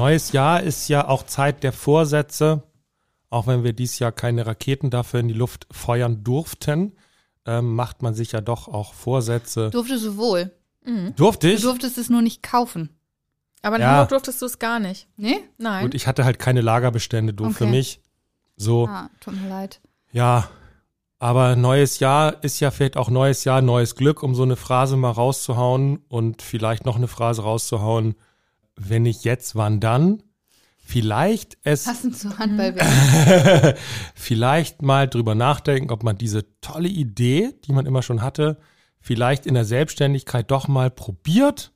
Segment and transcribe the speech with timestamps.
[0.00, 2.62] Neues Jahr ist ja auch Zeit der Vorsätze,
[3.28, 6.92] auch wenn wir dieses Jahr keine Raketen dafür in die Luft feuern durften,
[7.44, 9.68] ähm, macht man sich ja doch auch Vorsätze.
[9.68, 10.52] Durfte du wohl.
[10.86, 11.14] Mhm.
[11.16, 11.60] Durfte Du ich?
[11.60, 12.88] durftest es nur nicht kaufen.
[13.60, 13.90] Aber in Ja.
[13.90, 15.06] Hamburg durftest du es gar nicht.
[15.18, 15.36] Nee?
[15.58, 15.82] Nein.
[15.84, 17.70] Gut, ich hatte halt keine Lagerbestände, du für Okay.
[17.70, 18.00] mich.
[18.56, 19.82] So, Ah, tut mir leid.
[20.12, 20.48] ja.
[21.18, 24.96] Aber neues Jahr ist ja vielleicht auch neues Jahr, neues Glück, um so eine Phrase
[24.96, 28.14] mal rauszuhauen und vielleicht noch eine Phrase rauszuhauen.
[28.82, 30.22] Wenn nicht jetzt, wann dann?
[30.78, 32.74] Vielleicht es Passend zur Handball
[34.14, 38.58] vielleicht mal drüber nachdenken, ob man diese tolle Idee, die man immer schon hatte,
[39.00, 41.72] vielleicht in der Selbstständigkeit doch mal probiert.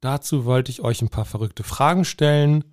[0.00, 2.64] Dazu wollte ich euch ein paar verrückte Fragen stellen.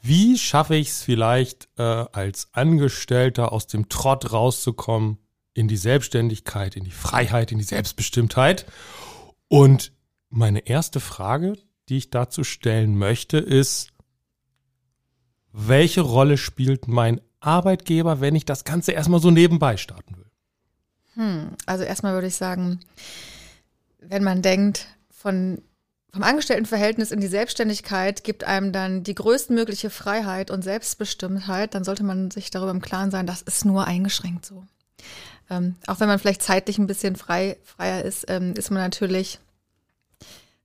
[0.00, 5.18] Wie schaffe ich es vielleicht äh, als Angestellter aus dem Trott rauszukommen
[5.54, 8.66] in die Selbstständigkeit, in die Freiheit, in die Selbstbestimmtheit?
[9.48, 9.92] Und
[10.28, 11.54] meine erste Frage,
[11.88, 13.88] die ich dazu stellen möchte, ist,
[15.52, 20.30] welche Rolle spielt mein Arbeitgeber, wenn ich das Ganze erstmal so nebenbei starten will?
[21.14, 22.80] Hm, also erstmal würde ich sagen,
[24.00, 25.62] wenn man denkt, von,
[26.12, 32.04] vom Angestelltenverhältnis in die Selbstständigkeit gibt einem dann die größtmögliche Freiheit und Selbstbestimmtheit, dann sollte
[32.04, 34.64] man sich darüber im Klaren sein, das ist nur eingeschränkt so.
[35.50, 39.40] Ähm, auch wenn man vielleicht zeitlich ein bisschen frei, freier ist, ähm, ist man natürlich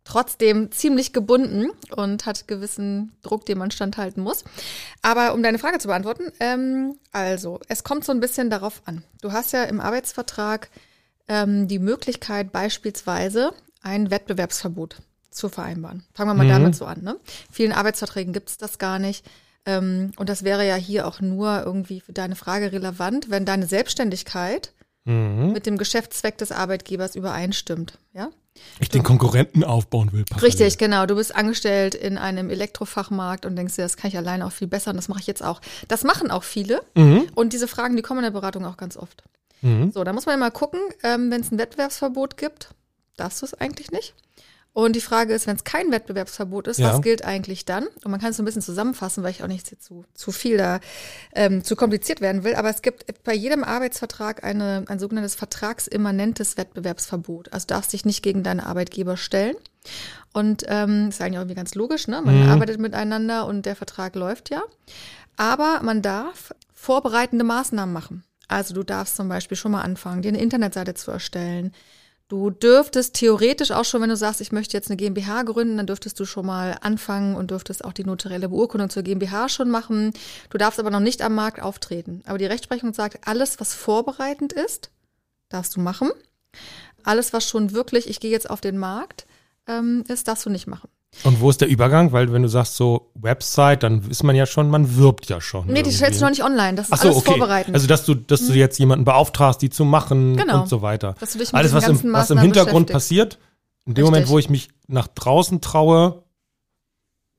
[0.06, 4.44] trotzdem ziemlich gebunden und hat gewissen Druck, den man standhalten muss.
[5.02, 9.04] Aber um deine Frage zu beantworten, ähm, also es kommt so ein bisschen darauf an.
[9.22, 10.70] Du hast ja im Arbeitsvertrag
[11.30, 14.98] ähm, die Möglichkeit beispielsweise ein Wettbewerbsverbot
[15.32, 16.04] zu vereinbaren.
[16.14, 16.50] Fangen wir mal Mhm.
[16.50, 17.02] damit so an.
[17.02, 17.16] Ne?
[17.52, 19.26] Vielen Arbeitsverträgen gibt es das gar nicht.
[19.66, 23.66] Ähm, und das wäre ja hier auch nur irgendwie für deine Frage relevant, wenn deine
[23.68, 24.74] Selbstständigkeit
[25.06, 25.52] Mhm.
[25.54, 27.98] mit dem Geschäftszweck des Arbeitgebers übereinstimmt.
[28.14, 28.30] Ja?
[28.80, 30.26] Ich den Konkurrenten aufbauen will.
[30.26, 30.46] parallel.
[30.50, 31.06] Richtig, genau.
[31.06, 34.68] Du bist angestellt in einem Elektrofachmarkt und denkst dir, das kann ich alleine auch viel
[34.68, 35.62] besser und das mache ich jetzt auch.
[35.88, 37.28] Das machen auch viele Mhm.
[37.36, 39.24] und diese Fragen, die kommen in der Beratung auch ganz oft.
[39.62, 39.92] Mhm.
[39.92, 42.70] So, da muss man ja mal gucken, ähm, wenn es ein Wettbewerbsverbot gibt,
[43.18, 44.14] darfst du es eigentlich nicht.
[44.74, 46.94] Und die Frage ist, wenn es kein Wettbewerbsverbot ist, Ja.
[46.94, 47.86] was gilt eigentlich dann?
[48.04, 50.58] Und man kann es so ein bisschen zusammenfassen, weil ich auch nicht zu, zu viel
[50.58, 50.80] da
[51.36, 52.56] ähm, zu kompliziert werden will.
[52.56, 57.54] Aber es gibt bei jedem Arbeitsvertrag eine, ein sogenanntes vertragsimmanentes Wettbewerbsverbot.
[57.54, 59.56] Also du darfst dich nicht gegen deinen Arbeitgeber stellen.
[60.34, 62.22] Und ähm, ist eigentlich auch irgendwie ganz logisch, ne?
[62.24, 62.50] Man Mhm.
[62.50, 64.64] arbeitet miteinander und der Vertrag läuft ja.
[65.38, 68.24] Aber man darf vorbereitende Maßnahmen machen.
[68.48, 71.74] Also du darfst zum Beispiel schon mal anfangen, dir eine Internetseite zu erstellen.
[72.34, 75.86] Du dürftest theoretisch auch schon, wenn du sagst, ich möchte jetzt eine GmbH gründen, dann
[75.86, 80.14] dürftest du schon mal anfangen und dürftest auch die notarielle Beurkundung zur GmbH schon machen.
[80.50, 82.24] Du darfst aber noch nicht am Markt auftreten.
[82.26, 84.90] Aber die Rechtsprechung sagt, alles, was vorbereitend ist,
[85.50, 86.10] darfst du machen.
[87.04, 89.28] Alles, was schon wirklich, ich gehe jetzt auf den Markt,
[89.68, 90.90] ähm, ist, darfst du nicht machen.
[91.24, 92.12] Und wo ist der Übergang?
[92.12, 95.68] Weil wenn du sagst so Website, dann ist man ja schon, man wirbt ja schon.
[95.68, 95.96] Nee, die irgendwie.
[95.96, 96.76] stellst du noch nicht online.
[96.76, 97.38] Das ist so, alles okay.
[97.38, 97.76] vorbereitend.
[97.76, 100.62] Also dass du, dass du jetzt jemanden beauftragst, die zu machen Genau.
[100.64, 101.16] und so weiter.
[101.20, 103.40] Dass du dich mit Alles, was im, was im Hintergrund passiert,
[103.86, 104.34] in dem Moment, Richtig.
[104.34, 106.24] wo ich mich nach draußen traue,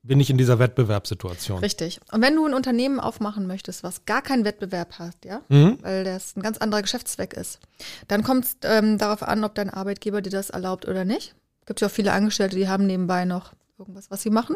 [0.03, 1.59] bin ich in dieser Wettbewerbssituation.
[1.59, 1.99] Richtig.
[2.11, 5.79] Und wenn du ein Unternehmen aufmachen möchtest, was gar keinen Wettbewerb hat, ja, Mhm.
[5.81, 7.59] weil das ein ganz anderer Geschäftszweck ist,
[8.07, 11.33] dann kommt es ähm, darauf an, ob dein Arbeitgeber dir das erlaubt oder nicht.
[11.65, 14.55] Gibt ja auch viele Angestellte, die haben nebenbei noch irgendwas, was sie machen.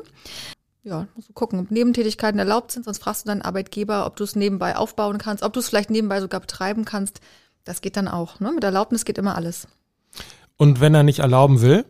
[0.84, 4.24] Ja, musst du gucken, ob Nebentätigkeiten erlaubt sind, sonst fragst du deinen Arbeitgeber, ob du
[4.24, 7.20] es nebenbei aufbauen kannst, ob du es vielleicht nebenbei sogar betreiben kannst.
[7.66, 8.40] Das geht dann auch.
[8.40, 8.52] Ne?
[8.52, 9.68] Mit Erlaubnis geht immer alles.
[10.56, 11.86] Und wenn er nicht erlauben will,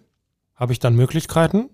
[0.56, 1.70] habe ich dann Möglichkeiten?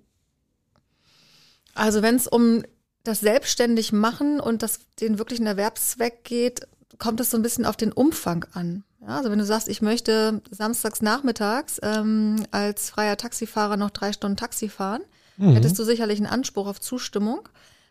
[1.74, 2.63] Also wenn es um
[3.04, 6.68] das selbstständig machen und das den wirklichen Erwerbszweck geht,
[6.98, 8.84] kommt es so ein bisschen auf den Umfang an.
[9.01, 14.13] Ja, also wenn du sagst, ich möchte samstags nachmittags ähm, als freier Taxifahrer noch drei
[14.13, 15.01] Stunden Taxi fahren,
[15.38, 17.48] hättest du sicherlich einen Anspruch auf Zustimmung.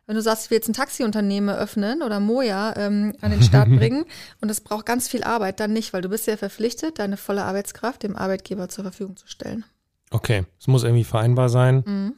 [0.07, 3.69] Wenn du sagst, ich will jetzt ein Taxiunternehmen öffnen oder Moja ähm, an den Start
[3.77, 4.05] bringen
[4.41, 7.45] und es braucht ganz viel Arbeit, dann nicht, weil du bist ja verpflichtet, deine volle
[7.45, 9.65] Arbeitskraft dem Arbeitgeber zur Verfügung zu stellen.
[10.11, 11.83] Okay, es muss irgendwie vereinbar sein.
[11.87, 12.15] Mhm.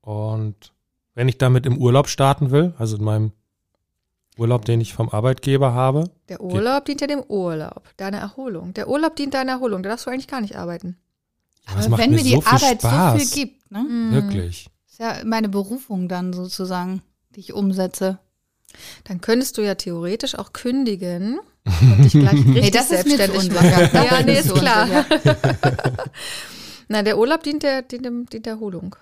[0.00, 0.72] Und
[1.14, 3.32] wenn ich damit im Urlaub starten will, also in meinem
[4.38, 8.74] Urlaub, den ich vom Arbeitgeber habe, Der Urlaub dient ja dem Urlaub, deiner Erholung.
[8.74, 9.82] Der Urlaub dient deiner Erholung.
[9.82, 10.96] Da darfst du eigentlich gar nicht arbeiten.
[11.66, 13.12] Aber macht wenn mir die so viel Arbeit Spaß.
[13.12, 13.80] so viel gibt, Ne?
[13.80, 14.12] Mhm.
[14.12, 14.68] Wirklich.
[14.88, 17.02] Ist ja meine Berufung dann sozusagen,
[17.34, 18.18] die ich umsetze.
[19.04, 23.16] Dann könntest du ja theoretisch auch kündigen und dich gleich richtig Nee, das ist mir
[23.16, 23.80] selbstständig unsicher.
[23.82, 24.06] machen.
[24.10, 24.88] Ja, nee, ist ist klar.
[26.88, 28.96] Na, der Urlaub dient der, dient, dem- dient der Erholung.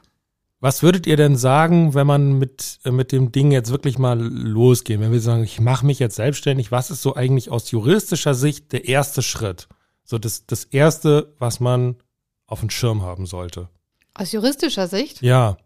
[0.61, 4.19] Was würdet ihr denn sagen, wenn man mit, äh, mit dem Ding jetzt wirklich mal
[4.19, 5.01] losgehen?
[5.03, 8.73] Wenn wir sagen, ich mache mich jetzt selbstständig, was ist so eigentlich aus juristischer Sicht
[8.73, 9.69] der erste Schritt?
[10.05, 11.97] So das, das erste, was man
[12.47, 13.69] auf dem Schirm haben sollte.
[14.15, 15.23] Aus juristischer Sicht?
[15.23, 15.57] Ja.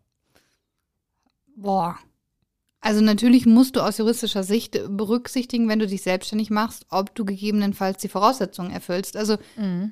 [1.57, 1.97] Boah.
[2.81, 7.25] Also natürlich musst du aus juristischer Sicht berücksichtigen, wenn du dich selbstständig machst, ob du
[7.25, 9.17] gegebenenfalls die Voraussetzungen erfüllst.
[9.17, 9.37] Also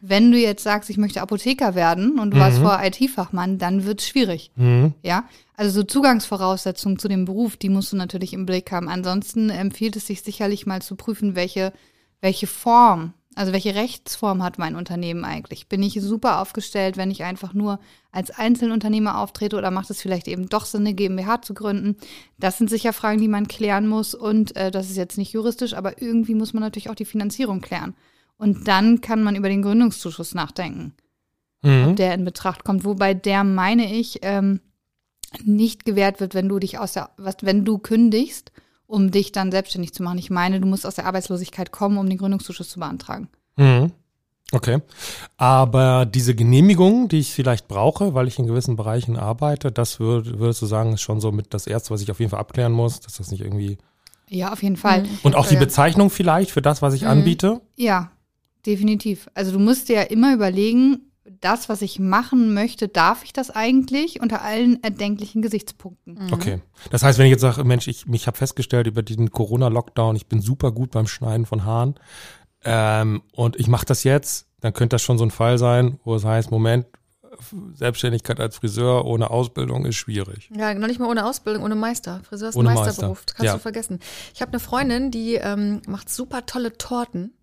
[0.03, 2.63] wenn du jetzt sagst, ich möchte Apotheker werden und du warst Mhm.
[2.63, 4.53] vorher IT-Fachmann, dann wird's schwierig.
[4.55, 4.95] Mhm.
[5.03, 8.89] Ja, also so Zugangsvoraussetzungen zu dem Beruf, die musst du natürlich im Blick haben.
[8.89, 11.73] Ansonsten empfiehlt es sich sicherlich mal zu prüfen, welche,
[12.21, 15.69] welche Form, also welche Rechtsform hat mein Unternehmen eigentlich?
[15.69, 17.79] Bin ich super aufgestellt, wenn ich einfach nur
[18.11, 21.97] als Einzelunternehmer auftrete oder macht es vielleicht eben doch Sinn, eine GmbH zu gründen?
[22.39, 25.75] Das sind sicher Fragen, die man klären muss und äh, das ist jetzt nicht juristisch,
[25.75, 27.95] aber irgendwie muss man natürlich auch die Finanzierung klären.
[28.39, 30.95] Und dann kann man über den Gründungszuschuss nachdenken
[31.63, 31.97] Mhm.
[31.97, 32.85] der in Betracht kommt.
[32.85, 34.61] Wobei der, meine ich, ähm,
[35.45, 38.53] nicht gewährt wird, wenn du dich aus der, was, wenn du kündigst,
[38.87, 40.19] um dich dann selbstständig zu machen.
[40.19, 43.29] Ich meine, du musst aus der Arbeitslosigkeit kommen, um den Gründungszuschuss zu beantragen.
[43.57, 43.93] Mhm.
[44.53, 44.81] Okay.
[45.37, 50.39] Aber diese Genehmigung, die ich vielleicht brauche, weil ich in gewissen Bereichen arbeite, das würd,
[50.39, 52.73] würdest du sagen, ist schon so mit das Erste, was ich auf jeden Fall abklären
[52.73, 53.79] muss, dass das nicht irgendwie.
[54.29, 55.05] Ja, auf jeden Fall.
[55.25, 55.57] Und auch die.
[55.57, 57.61] Bezeichnung vielleicht für das, was ich anbiete.
[57.77, 58.11] Ja,
[58.67, 59.29] definitiv.
[59.35, 63.51] Also du musst dir ja immer überlegen, das, was ich machen möchte, darf ich das
[63.51, 66.33] eigentlich unter allen erdenklichen Gesichtspunkten?
[66.33, 66.61] Okay.
[66.91, 70.27] Das heißt, wenn ich jetzt sage, Mensch, ich, ich habe festgestellt über diesen Corona-Lockdown, ich
[70.27, 71.95] bin super gut beim Schneiden von Haaren
[72.65, 76.15] ähm, und ich mache das jetzt, dann könnte das schon so ein Fall sein, wo
[76.15, 76.87] es heißt, Moment,
[77.75, 80.51] Selbstständigkeit als Friseur ohne Ausbildung ist schwierig.
[80.57, 82.21] Ja, noch nicht mal ohne Ausbildung, ohne Meister.
[82.27, 82.87] Friseur ist Ohne ein Meister.
[82.87, 83.27] Meisterberuf.
[83.27, 83.53] Kannst Ja.
[83.55, 84.01] du vergessen.
[84.35, 87.35] Ich habe eine Freundin, die ähm, macht super tolle Torten.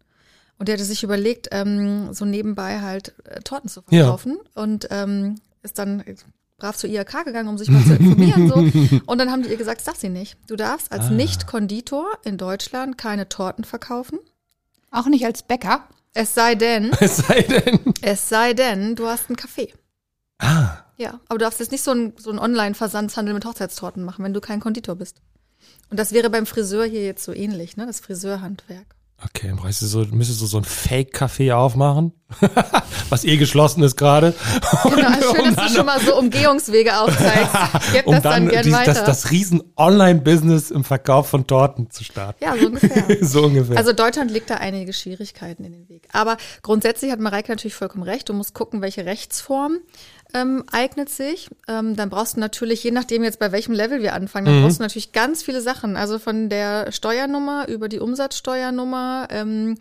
[0.59, 4.03] Und die hatte sich überlegt, ähm, so nebenbei halt äh, Torten zu Ja.
[4.03, 4.37] verkaufen.
[4.55, 6.03] Und ähm, ist dann
[6.57, 8.47] brav zur IHK gegangen, um sich mal zu informieren.
[8.47, 8.55] so.
[9.05, 10.37] Und dann haben die ihr gesagt, das darf sie nicht.
[10.47, 11.11] Du darfst als Ah.
[11.11, 14.19] Nicht-Konditor in Deutschland keine Torten verkaufen.
[14.91, 15.87] Auch nicht als Bäcker.
[16.13, 17.79] Es sei denn, Es sei denn.
[18.01, 19.69] es sei denn, du hast einen Café.
[20.39, 20.77] Ah.
[20.97, 24.33] Ja, aber du darfst jetzt nicht so einen so einen Online-Versandshandel mit Hochzeitstorten machen, wenn
[24.33, 25.21] du kein Konditor bist.
[25.89, 27.85] Und das wäre beim Friseur hier jetzt so ähnlich, ne?
[27.87, 28.85] Das Friseurhandwerk.
[29.25, 32.11] Okay, dann brauchst du so, müsstest du so ein Fake-Café aufmachen,
[33.09, 34.33] was eh geschlossen ist gerade.
[34.83, 37.53] Genau, schön, um dass du schon mal so Umgehungswege aufzeigst.
[37.93, 38.93] Gib um das dann, dann gern weiter.
[38.93, 42.43] das, das riesen Online-Business im Verkauf von Torten zu starten.
[42.43, 43.17] ja, so ungefähr.
[43.21, 43.77] so ungefähr.
[43.77, 46.07] Also Deutschland legt da einige Schwierigkeiten in den Weg.
[46.11, 48.27] Aber grundsätzlich hat Mareike natürlich vollkommen recht.
[48.29, 49.79] Du musst gucken, welche Rechtsform
[50.33, 51.49] ähm, eignet sich.
[51.67, 54.79] Ähm, dann brauchst du natürlich, je nachdem jetzt bei welchem Level wir anfangen, dann brauchst
[54.79, 55.95] du natürlich ganz viele Sachen.
[55.95, 59.27] Also von der Steuernummer über die Umsatzsteuernummer.
[59.31, 59.77] Ähm,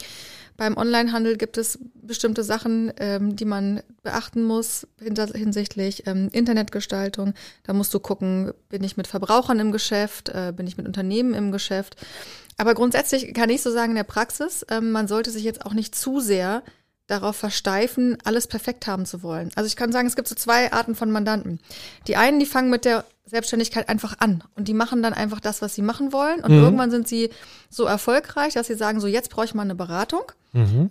[0.56, 7.34] beim Onlinehandel gibt es bestimmte Sachen, ähm, die man beachten muss hinsichtlich ähm, Internetgestaltung.
[7.64, 11.34] Da musst du gucken, bin ich mit Verbrauchern im Geschäft, äh, bin ich mit Unternehmen
[11.34, 11.96] im Geschäft.
[12.58, 15.75] Aber grundsätzlich kann ich so sagen in der Praxis, ähm, man sollte sich jetzt auch
[15.75, 16.62] nicht zu sehr
[17.12, 19.51] darauf versteifen, alles perfekt haben zu wollen.
[19.55, 21.60] Also ich kann sagen, es gibt so zwei Arten von Mandanten.
[22.08, 25.63] Die einen, die fangen mit der Selbstständigkeit einfach an und die machen dann einfach das,
[25.63, 26.41] was sie machen wollen.
[26.41, 27.31] Und irgendwann sind sie
[27.70, 30.32] so erfolgreich, dass sie sagen, so jetzt brauche ich mal eine Beratung.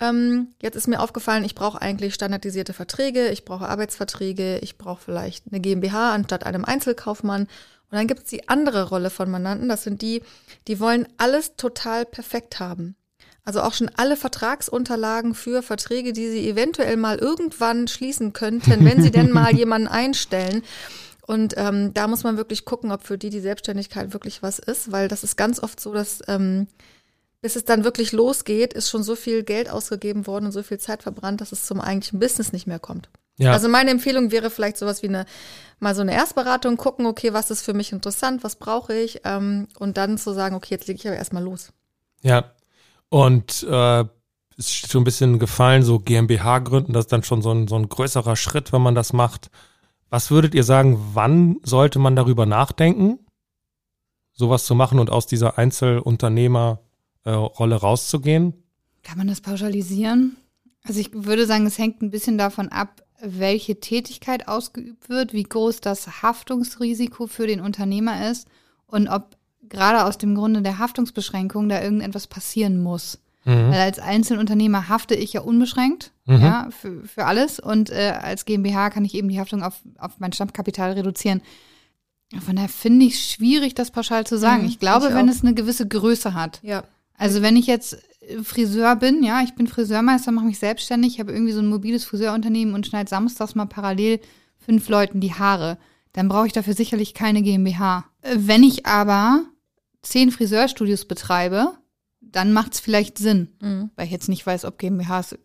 [0.01, 5.03] Ähm, jetzt ist mir aufgefallen, ich brauche eigentlich standardisierte Verträge, ich brauche Arbeitsverträge, ich brauche
[5.03, 7.43] vielleicht eine GmbH anstatt einem Einzelkaufmann.
[7.43, 10.23] Und dann gibt es die andere Rolle von Mandanten, das sind die,
[10.67, 12.95] die wollen alles total perfekt haben.
[13.43, 19.01] Also auch schon alle Vertragsunterlagen für Verträge, die sie eventuell mal irgendwann schließen könnten, wenn
[19.01, 20.63] sie denn mal jemanden einstellen.
[21.25, 24.91] Und ähm, da muss man wirklich gucken, ob für die die Selbstständigkeit wirklich was ist,
[24.91, 26.67] weil das ist ganz oft so, dass ähm,
[27.41, 30.77] bis es dann wirklich losgeht, ist schon so viel Geld ausgegeben worden und so viel
[30.77, 33.09] Zeit verbrannt, dass es zum eigentlichen Business nicht mehr kommt.
[33.37, 33.51] ja.
[33.51, 35.25] Also meine Empfehlung wäre vielleicht sowas wie eine
[35.79, 39.67] mal so eine Erstberatung, gucken, okay, was ist für mich interessant, was brauche ich, ähm,
[39.79, 41.71] und dann zu sagen, okay, jetzt lege ich aber erstmal los.
[42.21, 42.51] Ja.
[43.11, 44.05] Und äh,
[44.57, 47.75] ist schon ein bisschen gefallen, so GmbH gründen, das ist dann schon so ein, so
[47.75, 49.51] ein größerer Schritt, wenn man das macht.
[50.09, 53.19] Was würdet ihr sagen, wann sollte man darüber nachdenken,
[54.31, 58.53] sowas zu machen und aus dieser Einzelunternehmerrolle rauszugehen?
[59.03, 60.37] Kann man das pauschalisieren?
[60.83, 65.43] Also ich würde sagen, es hängt ein bisschen davon ab, welche Tätigkeit ausgeübt wird, wie
[65.43, 68.47] groß das Haftungsrisiko für den Unternehmer ist
[68.87, 69.35] und ob
[69.69, 73.19] gerade aus dem Grunde der Haftungsbeschränkung da irgendetwas passieren muss.
[73.45, 73.71] Mhm.
[73.71, 76.41] Weil als Einzelunternehmer hafte ich ja unbeschränkt Mhm.
[76.41, 77.59] ja, für, für alles.
[77.59, 81.41] Und äh, als GmbH kann ich eben die Haftung auf, auf mein Stammkapital reduzieren.
[82.45, 84.61] Von daher finde ich es schwierig, das pauschal zu sagen.
[84.61, 86.59] Mhm, ich glaube, ich wenn es eine gewisse Größe hat.
[86.63, 86.83] Ja.
[87.17, 87.97] Also wenn ich jetzt
[88.43, 92.73] Friseur bin, ja, ich bin Friseurmeister, mache mich selbstständig, habe irgendwie so ein mobiles Friseurunternehmen
[92.73, 94.21] und schneide samstags mal parallel
[94.57, 95.77] fünf Leuten die Haare,
[96.13, 98.05] dann brauche ich dafür sicherlich keine GmbH.
[98.21, 99.43] Äh, Wenn ich aber
[100.01, 101.73] zehn Friseurstudios betreibe,
[102.21, 103.91] dann macht es vielleicht Sinn, Mhm.
[103.95, 105.37] weil ich jetzt nicht weiß, ob GmbHs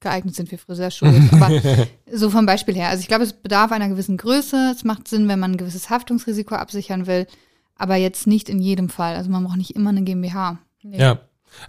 [0.00, 1.32] geeignet sind für Friseurstudios.
[1.32, 1.50] Aber
[2.12, 2.88] so vom Beispiel her.
[2.88, 4.72] Also ich glaube, es bedarf einer gewissen Größe.
[4.74, 7.26] Es macht Sinn, wenn man ein gewisses Haftungsrisiko absichern will,
[7.76, 9.16] aber jetzt nicht in jedem Fall.
[9.16, 10.58] Also man braucht nicht immer eine GmbH.
[10.82, 10.98] Nee.
[11.00, 11.18] Ja.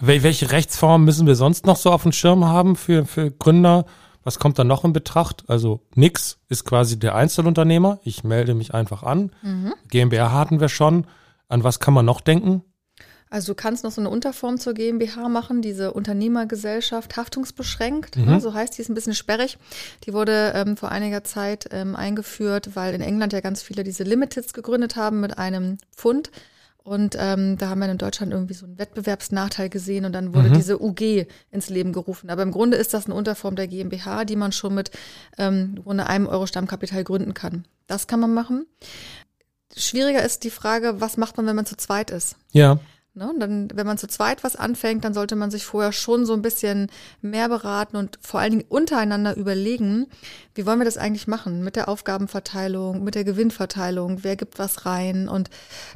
[0.01, 3.86] Wel welche Rechtsform müssen wir sonst noch so auf dem Schirm haben für, für Gründer?
[4.24, 5.45] Was kommt da noch in Betracht?
[5.48, 8.00] Also nix ist quasi der Einzelunternehmer.
[8.03, 9.31] Ich melde mich einfach an.
[9.41, 9.74] Mhm.
[9.88, 11.05] GmbH hatten wir schon.
[11.49, 12.63] An was kann man noch denken?
[13.31, 18.25] Also du kannst noch so eine Unterform zur GmbH machen, diese Unternehmergesellschaft haftungsbeschränkt, Mhm.
[18.25, 19.57] ne, so heißt die, ist ein bisschen sperrig.
[20.05, 24.03] Die wurde ähm, vor einiger Zeit ähm, eingeführt, weil in England ja ganz viele diese
[24.03, 26.31] Limiteds gegründet haben mit einem Pfund.
[26.81, 30.49] Und ähm, da haben wir in Deutschland irgendwie so einen Wettbewerbsnachteil gesehen und dann wurde
[30.49, 30.53] Mhm.
[30.53, 32.31] diese UG ins Leben gerufen.
[32.31, 34.89] Aber im Grunde ist das eine Unterform der GmbH, die man schon mit
[35.37, 37.65] ähm, im Grunde einem Euro Stammkapital gründen kann.
[37.85, 38.65] Das kann man machen.
[39.79, 42.36] Schwieriger ist die Frage, was macht man, wenn man zu zweit ist?
[42.51, 42.79] Ja.
[43.15, 43.33] Ne?
[43.38, 46.41] Dann, wenn man zu zweit was anfängt, dann sollte man sich vorher schon so ein
[46.41, 46.88] bisschen
[47.21, 50.07] mehr beraten und vor allen Dingen untereinander überlegen,
[50.53, 54.86] wie wollen wir das eigentlich machen mit der Aufgabenverteilung, mit der Gewinnverteilung, wer gibt was
[54.86, 55.27] rein.
[55.27, 55.50] Und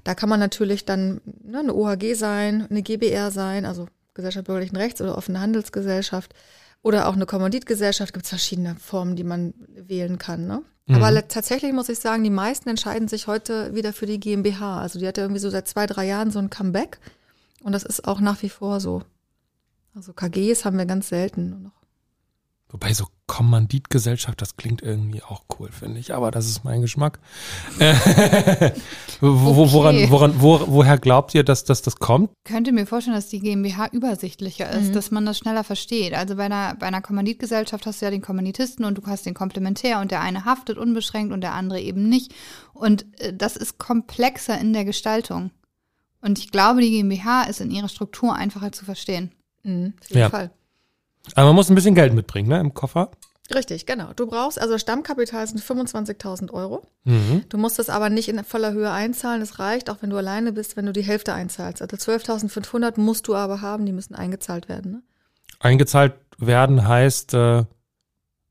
[0.03, 4.77] da kann man natürlich dann ne, eine OHG sein, eine GBR sein, also Gesellschaft bürgerlichen
[4.77, 6.33] Rechts oder offene Handelsgesellschaft
[6.83, 8.13] oder auch eine Kommanditgesellschaft.
[8.13, 10.45] Gibt es verschiedene Formen, die man wählen kann.
[10.45, 10.61] Ne?
[10.89, 14.79] Aber le- tatsächlich muss ich sagen, die meisten entscheiden sich heute wieder für die GmbH.
[14.81, 16.99] Also die hat ja irgendwie so seit zwei, drei Jahren so ein Comeback.
[17.63, 19.01] Und das ist auch nach wie vor so.
[19.95, 21.82] Also KGs haben wir ganz selten nur noch.
[22.73, 26.13] Wobei so Kommanditgesellschaft, das klingt irgendwie auch cool, finde ich.
[26.13, 27.19] Aber das ist mein Geschmack.
[27.79, 27.93] Äh,
[29.21, 30.09] wo, wo, woran, Okay.
[30.09, 32.31] woran, wo, woher glaubt ihr, dass, dass das kommt?
[32.45, 34.93] könnte mir vorstellen, dass die GmbH übersichtlicher ist, Mhm.
[34.93, 36.13] dass man das schneller versteht.
[36.13, 39.35] Also bei einer, bei einer Kommanditgesellschaft hast du ja den Kommanditisten und du hast den
[39.35, 42.33] Komplementär und der eine haftet unbeschränkt und der andere eben nicht.
[42.73, 45.51] Und äh, das ist komplexer in der Gestaltung.
[46.21, 49.31] Und ich glaube, die GmbH ist in ihrer Struktur einfacher zu verstehen.
[49.63, 50.29] Mhm, auf jeden Ja.
[50.31, 50.51] Fall.
[51.35, 53.11] Aber man muss ein bisschen Geld mitbringen, ne, im Koffer.
[53.53, 54.13] Richtig, genau.
[54.15, 56.83] Du brauchst, also Stammkapital sind 25.000 Euro.
[57.03, 57.43] Mhm.
[57.49, 59.41] Du musst das aber nicht in voller Höhe einzahlen.
[59.41, 61.81] Es reicht, auch wenn du alleine bist, wenn du die Hälfte einzahlst.
[61.81, 64.91] Also 12.500 musst du aber haben, die müssen eingezahlt werden.
[64.91, 65.01] Ne?
[65.59, 67.65] Eingezahlt werden heißt äh,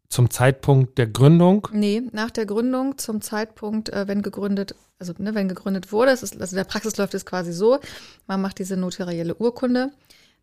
[0.09, 1.69] zum Zeitpunkt der Gründung.
[1.73, 6.23] Nee, nach der Gründung zum Zeitpunkt, äh, wenn gegründet, also ne, wenn gegründet wurde, ist,
[6.23, 7.81] also in der Praxis läuft es quasi so,
[8.26, 9.91] man macht diese notarielle Urkunde,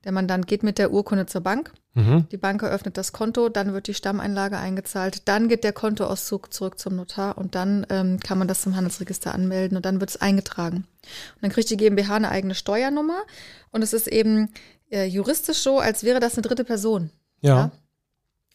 [0.03, 2.27] der Mandant geht mit der Urkunde zur Bank, Mhm.
[2.31, 6.79] die Bank eröffnet das Konto, dann wird die Stammeinlage eingezahlt, dann geht der Kontoauszug zurück
[6.79, 10.21] zum Notar und dann ähm, kann man das zum Handelsregister anmelden und dann wird es
[10.21, 10.77] eingetragen.
[10.77, 13.23] Und dann kriegt die GmbH eine eigene Steuernummer
[13.71, 14.49] und es ist eben
[14.91, 17.09] äh, juristisch so, als wäre das eine dritte Person.
[17.41, 17.71] Ja.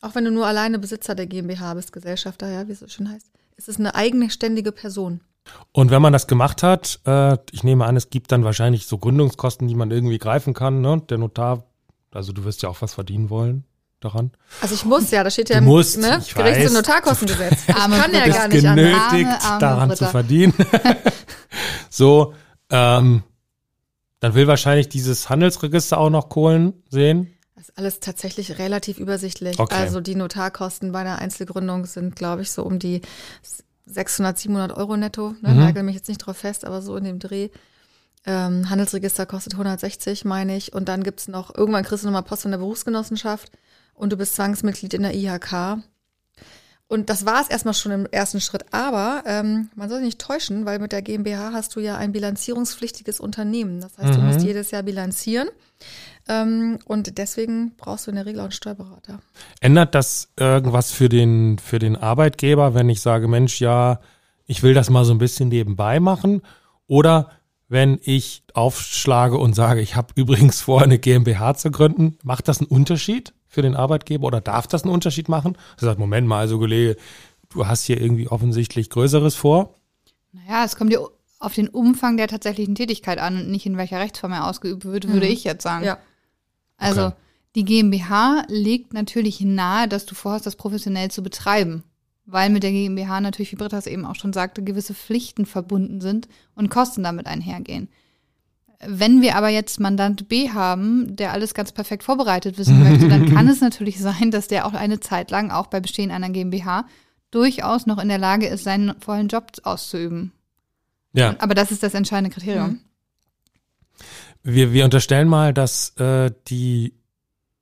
[0.00, 3.10] Auch wenn du nur alleine Besitzer der GmbH bist, Gesellschafter, ja, wie es so schön
[3.10, 3.30] heißt.
[3.56, 5.20] Es ist eine eigenständige Person.
[5.72, 8.98] Und wenn man das gemacht hat, äh, ich nehme an, es gibt dann wahrscheinlich so
[8.98, 10.80] Gründungskosten, die man irgendwie greifen kann.
[10.80, 11.02] Ne?
[11.08, 11.64] Der Notar,
[12.12, 13.64] also du wirst ja auch was verdienen wollen
[14.04, 14.30] daran.
[14.60, 17.64] Also ich muss ja, da steht ja im musst, ne, ich Gerichts- und Notarkostengesetz.
[17.68, 20.06] Ich Arme kann ja gar nicht genötigt, Arme, arme daran Britta.
[20.06, 20.54] zu verdienen.
[21.90, 22.34] so,
[22.70, 23.22] ähm,
[24.20, 27.34] dann will wahrscheinlich dieses Handelsregister auch noch Kohlen sehen.
[27.56, 29.58] Das ist alles tatsächlich relativ übersichtlich.
[29.58, 29.74] Okay.
[29.74, 33.02] Also die Notarkosten bei einer Einzelgründung sind, glaube ich, so um die
[33.86, 35.34] 600, 700 Euro netto.
[35.42, 35.50] Ne?
[35.50, 35.58] Mhm.
[35.58, 37.50] Nagel mich jetzt nicht drauf fest, aber so in dem Dreh.
[38.26, 40.72] Ähm, Handelsregister kostet 160, meine ich.
[40.72, 43.50] Und dann gibt's noch, irgendwann kriegst du nochmal Post von der Berufsgenossenschaft
[43.94, 45.78] und du bist Zwangsmitglied in der IHK.
[46.86, 48.66] Und das war es erstmal schon im ersten Schritt.
[48.72, 52.12] Aber ähm, man soll sich nicht täuschen, weil mit der GmbH hast du ja ein
[52.12, 53.80] bilanzierungspflichtiges Unternehmen.
[53.80, 54.26] Das heißt, du Mhm.
[54.26, 55.48] musst jedes Jahr bilanzieren.
[56.28, 59.20] Ähm, und deswegen brauchst du in der Regel auch einen Steuerberater.
[59.60, 64.00] Ändert das irgendwas für den, für den Arbeitgeber, wenn ich sage, Mensch, ja,
[64.46, 66.42] ich will das mal so ein bisschen nebenbei machen?
[66.86, 67.30] Oder
[67.68, 72.58] wenn ich aufschlage und sage, ich habe übrigens vor, eine GmbH zu gründen, macht das
[72.60, 75.56] einen Unterschied für den Arbeitgeber oder darf das einen Unterschied machen?
[75.78, 76.96] Er sagt, Moment mal, also Kollege,
[77.50, 79.74] du hast hier irgendwie offensichtlich Größeres vor.
[80.32, 80.98] Naja, es kommt ja
[81.38, 85.06] auf den Umfang der tatsächlichen Tätigkeit an und nicht in welcher Rechtsform er ausgeübt wird,
[85.08, 85.32] würde Mhm.
[85.32, 85.84] ich jetzt sagen.
[85.84, 85.98] Ja.
[86.76, 87.14] Also Okay.
[87.54, 91.84] die GmbH legt natürlich nahe, dass du vorhast, das professionell zu betreiben.
[92.26, 96.00] Weil mit der GmbH natürlich, wie Britta es eben auch schon sagte, gewisse Pflichten verbunden
[96.00, 97.88] sind und Kosten damit einhergehen.
[98.86, 103.32] Wenn wir aber jetzt Mandant B haben, der alles ganz perfekt vorbereitet wissen möchte, dann
[103.32, 106.86] kann es natürlich sein, dass der auch eine Zeit lang, auch bei Bestehen einer GmbH,
[107.30, 110.32] durchaus noch in der Lage ist, seinen vollen Job auszuüben.
[111.12, 111.36] Ja.
[111.38, 112.70] Aber das ist das entscheidende Kriterium.
[112.70, 112.80] Mhm.
[114.44, 116.92] Wir, wir unterstellen mal, dass äh, die,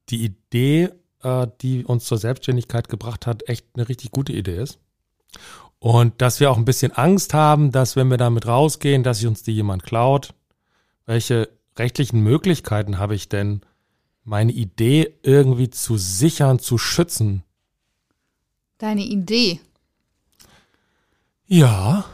[0.09, 0.91] die Idee,
[1.23, 4.81] äh, die uns zur Selbstständigkeit gebracht hat, echt eine richtig gute Idee ist.
[5.79, 9.29] Und dass wir auch ein bisschen Angst haben, dass wenn wir damit rausgehen, dass sich
[9.29, 10.35] uns die jemand klaut.
[11.07, 13.63] Welche rechtlichen Möglichkeiten habe ich denn,
[14.25, 17.43] meine Idee irgendwie zu sichern, zu schützen?
[18.79, 19.61] Deine Idee,
[21.47, 22.05] Ja,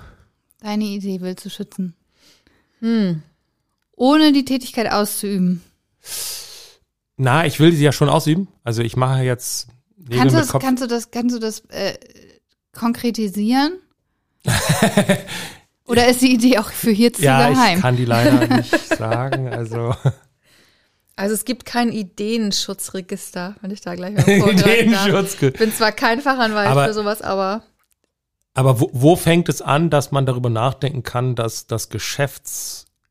[0.60, 1.94] deine Idee willst du schützen.
[2.80, 3.22] Hm.
[3.98, 5.62] Ohne die Tätigkeit auszuüben.
[7.16, 8.48] na, ich will sie ja schon ausüben.
[8.64, 10.62] Also ich mache jetzt Nägel Kannst du, mit das, Kopf.
[10.62, 11.94] kannst du das, kannst du das äh,
[12.72, 13.72] konkretisieren?
[15.86, 17.76] Oder ist die Idee auch für hier zu ja, geheim?
[17.76, 19.48] ich kann die leider nicht sagen.
[19.48, 19.94] Also
[21.16, 24.50] Also es gibt kein Ideenschutzregister, wenn ich da gleich mal.
[24.52, 25.36] Ideenschutz.
[25.42, 27.62] Ich bin zwar kein Fachanwalt Aber- für sowas, aber
[28.54, 31.88] Aber wo, wo fängt es an, dass man darüber nachdenken kann, dass, dass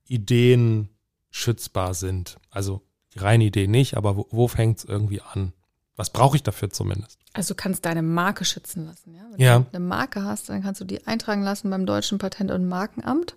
[0.08, 0.90] Geschäftsideen
[1.30, 2.38] schützbar sind?
[2.50, 2.82] Also
[3.14, 5.54] die reine Idee nicht, aber wo, wo fängt es irgendwie an?
[5.96, 7.20] Was brauche ich dafür zumindest?
[7.34, 9.14] also du kannst deine Marke schützen lassen.
[9.14, 9.22] Ja?
[9.32, 9.60] Wenn Ja.
[9.60, 13.36] du eine Marke hast, dann kannst du die eintragen lassen beim Deutschen Patent- und Markenamt.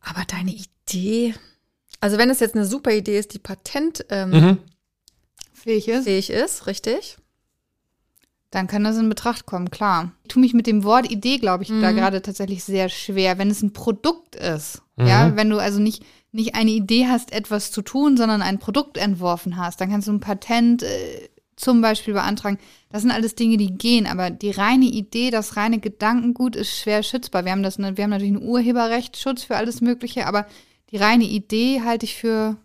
[0.00, 1.32] Aber deine Idee,
[2.00, 4.58] also wenn es jetzt eine super Idee ist, die patentfähig ähm, Mhm.
[5.52, 7.18] Fähig ist, ist, richtig?
[8.50, 10.12] dann kann das in Betracht kommen, klar.
[10.24, 11.96] Ich tue mich mit dem Wort Idee, glaube ich, da Mhm.
[11.96, 14.82] gerade tatsächlich sehr schwer, wenn es ein Produkt ist.
[15.02, 15.08] Mhm.
[15.08, 18.96] Ja, wenn du also nicht, nicht eine Idee hast, etwas zu tun, sondern ein Produkt
[18.98, 22.58] entworfen hast, dann kannst du ein Patent äh, zum Beispiel beantragen.
[22.90, 27.02] Das sind alles Dinge, die gehen, aber die reine Idee, das reine Gedankengut ist schwer
[27.02, 27.44] schützbar.
[27.44, 30.46] Wir haben das, wir haben natürlich einen Urheberrechtsschutz für alles Mögliche, aber
[30.90, 32.56] die reine Idee halte ich für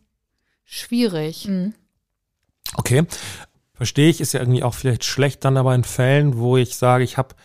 [0.65, 1.47] schwierig.
[1.47, 1.73] Mhm.
[2.75, 3.05] Okay.
[3.73, 7.03] Verstehe ich, ist ja irgendwie auch vielleicht schlecht dann aber in Fällen, wo ich sage,
[7.03, 7.35] ich habe,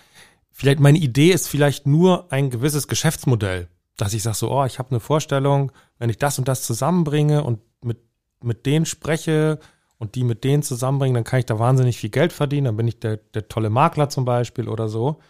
[0.51, 4.79] vielleicht meine Idee ist vielleicht nur ein gewisses Geschäftsmodell, dass ich sage so, oh, ich
[4.79, 7.99] habe eine Vorstellung, wenn ich das und das zusammenbringe und mit,
[8.43, 9.59] mit denen spreche
[9.99, 12.89] und die mit denen zusammenbringen, dann kann ich da wahnsinnig viel Geld verdienen, dann bin
[12.89, 15.21] ich der, der tolle Makler zum Beispiel oder so.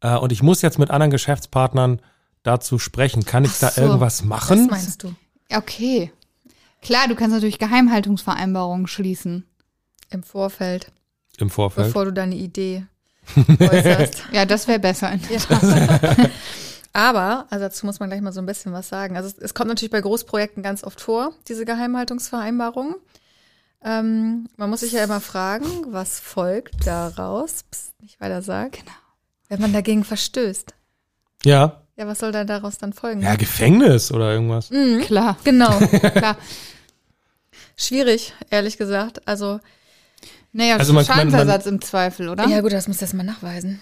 [0.00, 2.00] Äh, und ich muss jetzt mit anderen Geschäftspartnern
[2.42, 3.24] dazu sprechen.
[3.24, 4.66] Kann ich Ach da so, irgendwas Was machen?
[4.68, 5.14] meinst du?
[5.52, 6.12] Okay.
[6.82, 9.44] Klar, du kannst natürlich Geheimhaltungsvereinbarungen schließen.
[10.10, 10.92] Im Vorfeld,
[11.38, 11.88] Im Vorfeld.
[11.88, 12.86] bevor du deine Idee
[13.58, 14.24] äußerst.
[14.32, 15.12] Ja, das wäre besser.
[16.94, 19.16] Aber, also dazu muss man gleich mal so ein bisschen was sagen.
[19.16, 22.94] Also es, es kommt natürlich bei Großprojekten ganz oft vor, diese Geheimhaltungsvereinbarung.
[23.82, 28.92] Ähm, man muss sich ja immer fragen, was folgt daraus, Psst, nicht weiter sagen, Genau.
[29.48, 30.72] wenn man dagegen verstößt.
[31.44, 31.82] Ja.
[31.96, 33.22] Ja, was soll da daraus dann folgen?
[33.22, 34.70] Ja, Gefängnis oder irgendwas.
[34.70, 35.76] Mhm, Klar, genau.
[35.78, 36.36] klar.
[37.76, 39.26] Schwierig, ehrlich gesagt.
[39.26, 39.60] Also,
[40.52, 42.46] Naja, Also man- man- man- Schadensersatz im Zweifel, oder?
[42.46, 43.80] ja gut, das muss das mal nachweisen.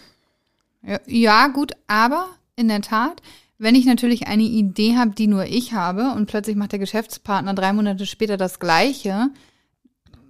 [0.82, 2.26] Ja, ja, gut, aber
[2.62, 3.20] in der Tat,
[3.58, 7.54] wenn ich natürlich eine Idee habe, die nur ich habe und plötzlich macht der Geschäftspartner
[7.54, 9.28] drei Monate später das Gleiche,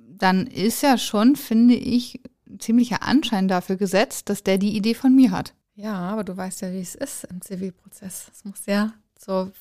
[0.08, 4.94] dann ist ja schon, finde ich, ein ziemlicher Anschein dafür gesetzt, dass der die Idee
[4.94, 5.54] von mir hat.
[5.74, 8.26] Ja, aber du weißt ja, wie es ist im Zivilprozess.
[8.32, 9.52] Es muss ja zur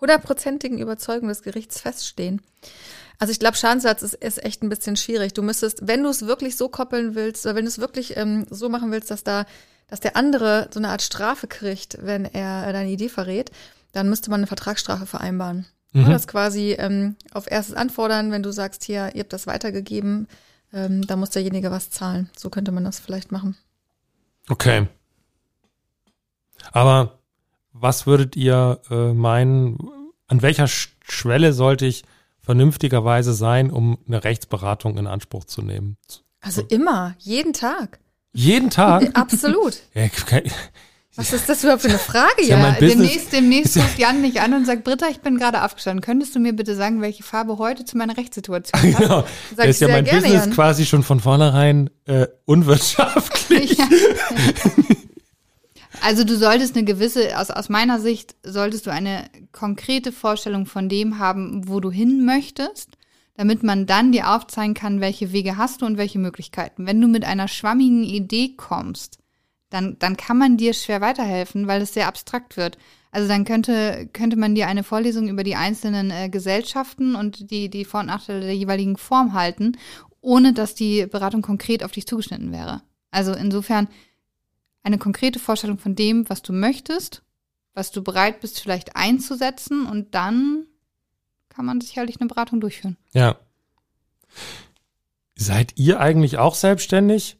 [0.00, 2.40] hundertprozentigen Überzeugung des Gerichts feststehen.
[3.18, 5.32] Also ich glaube, Schadensersatz ist, ist echt ein bisschen schwierig.
[5.32, 8.46] Du müsstest, wenn du es wirklich so koppeln willst, oder wenn du es wirklich ähm,
[8.50, 9.46] so machen willst, dass da,
[9.88, 13.50] dass der andere so eine Art Strafe kriegt, wenn er äh, deine Idee verrät,
[13.92, 15.66] dann müsste man eine Vertragsstrafe vereinbaren.
[15.92, 16.10] Mhm.
[16.10, 20.28] Das quasi ähm, auf erstes anfordern, wenn du sagst, hier, ihr habt das weitergegeben,
[20.72, 22.28] ähm, da muss derjenige was zahlen.
[22.36, 23.56] So könnte man das vielleicht machen.
[24.48, 24.88] Okay.
[26.72, 27.18] Aber
[27.72, 29.78] was würdet ihr äh, meinen,
[30.26, 32.04] an welcher Sch Schwelle sollte ich
[32.40, 35.96] vernünftigerweise sein, um eine Rechtsberatung in Anspruch zu nehmen?
[36.40, 38.00] Also immer, jeden Tag.
[38.36, 39.08] Jeden Tag?
[39.14, 39.78] Absolut.
[39.94, 40.04] ja,
[41.16, 42.92] Was ist das überhaupt für eine Frage ja Business.
[42.92, 46.02] demnächst, demnächst ruft Jan mich an und sagt, Britta, ich bin gerade aufgestanden.
[46.02, 48.98] Könntest du mir bitte sagen, welche Farbe heute zu meiner Rechtssituation passt?
[48.98, 49.20] genau.
[49.22, 50.52] Sag Da ich ist ja sehr mein gerne, Business Jan.
[50.54, 53.78] quasi schon von vornherein äh, unwirtschaftlich.
[53.78, 53.88] Ja.
[56.02, 60.88] Also du solltest eine gewisse, aus, aus meiner Sicht, solltest du eine konkrete Vorstellung von
[60.90, 62.90] dem haben, wo du hin möchtest,
[63.36, 66.86] damit man dann dir aufzeigen kann, welche Wege hast du und welche Möglichkeiten.
[66.86, 69.18] Wenn du mit einer schwammigen Idee kommst,
[69.70, 72.78] dann, dann kann man dir schwer weiterhelfen, weil es sehr abstrakt wird.
[73.10, 77.68] Also dann könnte, könnte man dir eine Vorlesung über die einzelnen äh, Gesellschaften und die,
[77.68, 79.76] die Vor- und Nachteile der jeweiligen Form halten,
[80.20, 82.82] ohne dass die Beratung konkret auf dich zugeschnitten wäre.
[83.10, 83.88] Also insofern
[84.82, 87.22] eine konkrete Vorstellung von dem, was du möchtest,
[87.74, 90.66] was du bereit bist vielleicht einzusetzen und dann
[91.56, 92.98] kann man sicherlich eine Beratung durchführen.
[93.14, 93.36] Ja.
[95.34, 97.38] Seid ihr eigentlich auch selbstständig?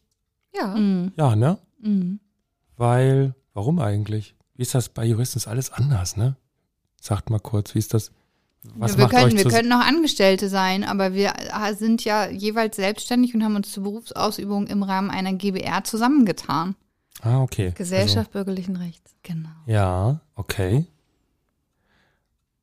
[0.55, 0.75] Ja.
[0.75, 1.13] Mhm.
[1.17, 1.59] Ja, ne?
[1.81, 2.21] Mhm.
[2.79, 4.35] Weil, warum eigentlich?
[4.55, 5.39] Wie ist das bei Juristen?
[5.39, 6.37] Ist alles anders, ne?
[6.99, 8.11] Sagt mal kurz, wie ist das?
[8.75, 12.03] Was ja, wir macht können, euch wir können auch Angestellte sein, aber wir äh, sind
[12.05, 16.75] ja jeweils selbstständig und haben uns zur Berufsausübung im Rahmen einer GBR zusammengetan.
[17.21, 17.73] Ah, okay.
[17.77, 19.15] Gesellschaft bürgerlichen Rechts.
[19.23, 19.51] Genau.
[19.67, 20.87] Also, ja, okay.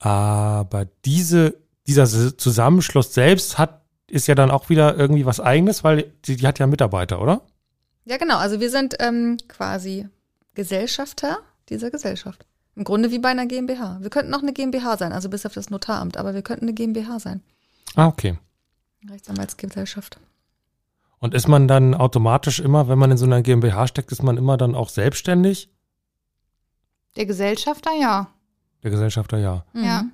[0.04, 1.56] Aber diese,
[1.88, 2.06] dieser
[2.38, 6.60] Zusammenschluss selbst hat, ist ja dann auch wieder irgendwie was eigenes, weil die, die hat
[6.60, 7.42] ja Mitarbeiter, oder?
[8.04, 8.36] Ja, genau.
[8.36, 10.10] Also wir sind ähm, quasi
[10.56, 11.38] Gesellschafter
[11.70, 12.46] dieser Gesellschaft.
[12.76, 14.00] Im Grunde wie bei einer GmbH.
[14.02, 16.74] Wir könnten auch eine GmbH sein, also bis auf das Notaramt, aber wir könnten eine
[16.74, 17.42] GmbH sein.
[17.96, 18.38] Ah, okay.
[19.10, 20.20] Rechtsanwaltsgesellschaft.
[21.20, 24.36] Und ist man dann automatisch immer, wenn man in so einer GmbH steckt, ist man
[24.36, 25.70] immer dann auch selbstständig?
[27.16, 28.28] Der Gesellschafter, ja.
[28.84, 29.64] Der Gesellschafter, ja.
[29.74, 30.06] Ja.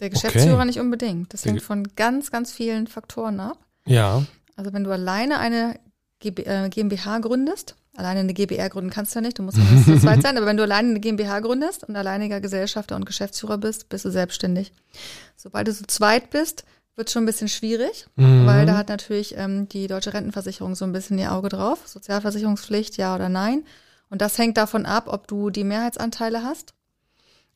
[0.00, 0.64] Der Geschäftsführer Okay.
[0.66, 1.32] nicht unbedingt.
[1.32, 3.58] Das hängt von ganz, ganz vielen Faktoren ab.
[3.86, 4.24] Ja.
[4.56, 5.78] Also wenn du alleine eine
[6.22, 9.96] äh, GmbH gründest, alleine eine GbR gründen kannst du ja nicht, du musst ja mindestens
[9.96, 13.58] zu zweit sein, aber wenn du alleine eine GmbH gründest und alleiniger Gesellschafter und Geschäftsführer
[13.58, 14.72] bist, bist du selbstständig.
[15.36, 16.64] Sobald du zu zweit bist,
[16.96, 18.46] wird schon ein bisschen schwierig, Mhm.
[18.46, 21.82] weil da hat natürlich ähm, die deutsche Rentenversicherung so ein bisschen ihr Auge drauf.
[21.86, 23.64] Sozialversicherungspflicht, ja oder nein.
[24.10, 26.72] Und das hängt davon ab, ob du die Mehrheitsanteile hast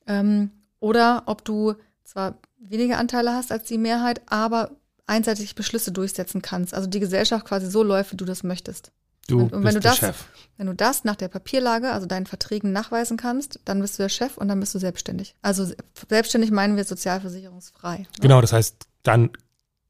[0.09, 4.73] ähm, oder ob du zwar weniger Anteile hast als die Mehrheit, aber
[5.07, 6.75] einseitig Beschlüsse durchsetzen kannst.
[6.75, 8.91] Also die Gesellschaft quasi so läuft, wie du das möchtest.
[9.29, 10.25] Du Und- und wenn bist du der das- Chef.
[10.57, 14.09] Wenn du das nach der Papierlage, also deinen Verträgen nachweisen kannst, dann bist du der
[14.09, 15.37] Chef und dann bist du selbstständig.
[15.43, 15.77] Also se-
[16.09, 17.99] selbstständig meinen wir sozialversicherungsfrei.
[17.99, 18.07] ne?
[18.21, 19.31] Genau, das heißt dann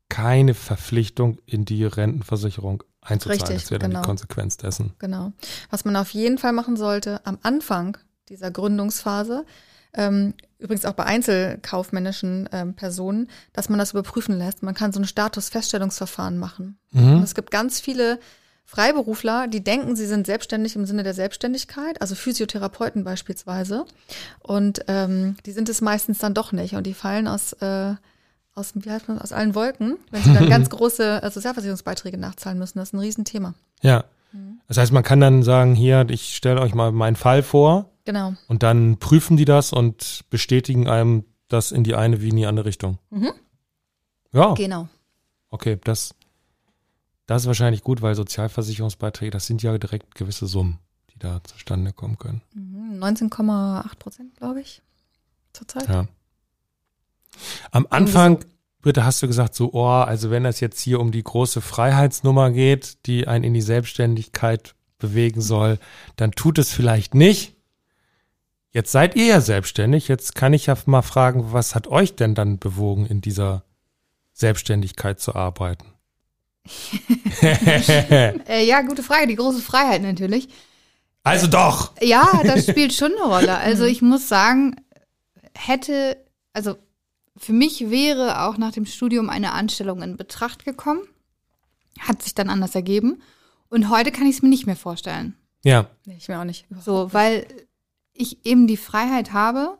[0.08, 3.40] keine Verpflichtung in die Rentenversicherung einzuzahlen.
[3.40, 4.02] Richtig, das wäre dann genau.
[4.02, 4.94] die Konsequenz dessen.
[4.98, 5.32] Genau.
[5.70, 7.96] Was man auf jeden Fall machen sollte am Anfang
[8.28, 9.44] dieser Gründungsphase,
[9.98, 14.62] ähm, übrigens auch bei einzelkaufmännischen ähm, Personen, dass man das überprüfen lässt.
[14.62, 16.78] Man kann so ein Statusfeststellungsverfahren machen.
[16.94, 17.22] Und Mhm.
[17.22, 18.18] es gibt ganz viele
[18.64, 23.86] Freiberufler, die denken, sie sind selbstständig im Sinne der Selbstständigkeit, also Physiotherapeuten beispielsweise.
[24.40, 26.74] Und ähm, die sind es meistens dann doch nicht.
[26.74, 27.94] Und die fallen aus, äh,
[28.54, 32.58] aus, wie heißt man, aus allen Wolken, wenn sie dann ganz große äh, Sozialversicherungsbeiträge nachzahlen
[32.58, 32.78] müssen.
[32.78, 33.54] Das ist ein Riesenthema.
[33.80, 34.04] Ja.
[34.32, 34.60] Mhm.
[34.68, 38.34] Das heißt, man kann dann sagen, hier, ich stelle euch mal meinen Fall vor Genau.
[38.48, 42.46] und dann prüfen die das und bestätigen einem das in die eine wie in die
[42.46, 42.98] andere Richtung.
[43.10, 43.32] Mhm.
[44.32, 44.88] Ja, Genau.
[45.50, 46.14] okay, das,
[47.26, 50.78] das ist wahrscheinlich gut, weil Sozialversicherungsbeiträge, das sind ja direkt gewisse Summen,
[51.14, 52.42] die da zustande kommen können.
[52.54, 54.82] Mhm, 19,8 Prozent, glaube ich,
[55.54, 55.88] zurzeit.
[55.88, 56.06] Ja.
[57.70, 58.44] Am Anfang,
[58.88, 62.50] Britta, hast du gesagt, so, oh, also wenn das jetzt hier um die große Freiheitsnummer
[62.50, 65.78] geht, die einen in die Selbstständigkeit bewegen soll,
[66.16, 67.54] dann tut es vielleicht nicht.
[68.70, 70.08] Jetzt seid ihr ja selbstständig.
[70.08, 73.62] Jetzt kann ich ja mal fragen, was hat euch denn dann bewogen, in dieser
[74.32, 75.92] Selbstständigkeit zu arbeiten?
[77.42, 79.26] Äh, ja, gute Frage.
[79.26, 80.48] Die große Freiheit natürlich.
[81.24, 81.92] also doch.
[82.00, 83.58] Ja, das spielt schon eine Rolle.
[83.58, 84.76] Also ich muss sagen,
[85.54, 86.16] hätte,
[86.54, 86.78] also
[87.38, 91.02] für mich wäre auch nach dem Studium eine Anstellung in Betracht gekommen.
[91.98, 93.22] Hat sich dann anders ergeben.
[93.68, 95.34] Und heute kann ich es mir nicht mehr vorstellen.
[95.64, 96.66] Ja, Nee, ich mir auch nicht.
[96.80, 97.46] So, weil
[98.12, 99.78] ich eben die Freiheit habe,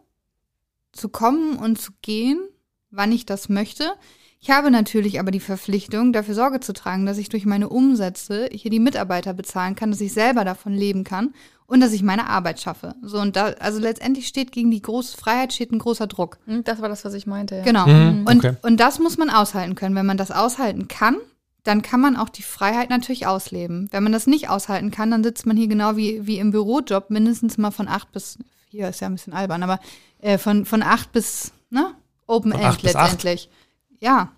[0.92, 2.40] zu kommen und zu gehen,
[2.90, 3.92] wann ich das möchte.
[4.40, 8.48] Ich habe natürlich aber die Verpflichtung, dafür Sorge zu tragen, dass ich durch meine Umsätze
[8.52, 11.34] hier die Mitarbeiter bezahlen kann, dass ich selber davon leben kann
[11.68, 12.96] und dass ich meine Arbeit schaffe.
[13.02, 16.38] So und da, also letztendlich steht gegen die große Freiheit steht ein großer Druck.
[16.46, 17.56] Hm, Das war das, was ich meinte.
[17.58, 17.62] Ja.
[17.62, 17.86] Genau.
[17.86, 18.56] Mhm, Und, okay.
[18.62, 19.94] und das muss man aushalten können.
[19.94, 21.16] Wenn man das aushalten kann,
[21.64, 23.88] dann kann man auch die Freiheit natürlich ausleben.
[23.92, 27.10] Wenn man das nicht aushalten kann, dann sitzt man hier genau wie, wie im Bürojob,
[27.10, 28.38] mindestens mal von acht bis,
[28.70, 29.78] hier ist ja ein bisschen albern, aber
[30.20, 31.94] äh, von, von acht bis, ne,
[32.26, 33.12] Open Von End acht bis acht?
[33.12, 33.50] letztendlich.
[34.00, 34.32] Ja.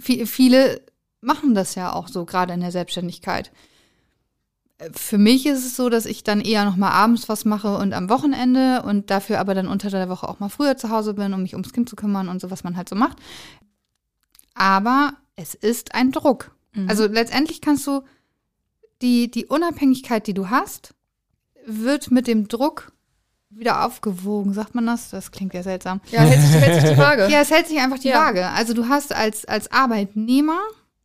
[0.00, 0.80] Vi- viele
[1.20, 3.52] machen das ja auch so, gerade in der Selbstständigkeit.
[4.94, 7.92] Für mich ist es so, dass ich dann eher noch mal abends was mache und
[7.92, 11.32] am Wochenende und dafür aber dann unter der Woche auch mal früher zu Hause bin,
[11.34, 13.18] um mich ums Kind zu kümmern und so, was man halt so macht.
[14.54, 16.54] Aber es ist ein Druck.
[16.74, 16.88] Mhm.
[16.88, 18.02] Also letztendlich kannst du
[19.00, 20.94] die, die Unabhängigkeit, die du hast,
[21.66, 22.92] wird mit dem Druck
[23.50, 24.54] wieder aufgewogen.
[24.54, 25.10] Sagt man das?
[25.10, 26.00] Das klingt ja seltsam.
[26.10, 27.28] Ja, hält sich, hält sich die Frage.
[27.28, 28.20] Ja, es hält sich einfach die Ja.
[28.20, 28.48] Waage.
[28.48, 30.58] Also du hast als, als Arbeitnehmer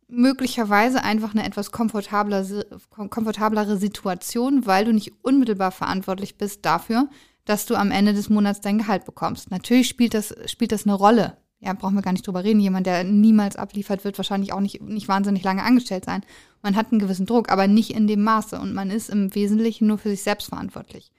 [0.08, 7.08] möglicherweise einfach eine etwas komfortabler, kom- komfortablere Situation, weil du nicht unmittelbar verantwortlich bist dafür,
[7.44, 9.50] dass du am Ende des Monats dein Gehalt bekommst.
[9.50, 11.36] Natürlich spielt das, spielt das eine Rolle.
[11.60, 12.60] Ja, brauchen wir gar nicht drüber reden.
[12.60, 16.22] Jemand, der niemals abliefert, wird wahrscheinlich auch nicht, nicht wahnsinnig lange angestellt sein.
[16.62, 18.60] Man hat einen gewissen Druck, aber nicht in dem Maße.
[18.60, 21.10] Und man ist im Wesentlichen nur für sich selbst verantwortlich.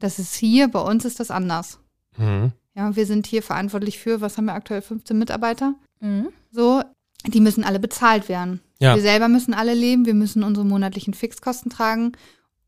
[0.00, 1.78] Das ist hier, bei uns ist das anders.
[2.16, 2.52] Mhm.
[2.74, 5.74] Ja, wir sind hier verantwortlich für, was haben wir aktuell, 15 Mitarbeiter?
[6.00, 6.30] Mhm.
[6.50, 6.82] So,
[7.26, 8.60] die müssen alle bezahlt werden.
[8.80, 8.94] Ja.
[8.94, 12.12] Wir selber müssen alle leben, wir müssen unsere monatlichen Fixkosten tragen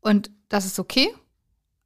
[0.01, 1.09] und das ist okay.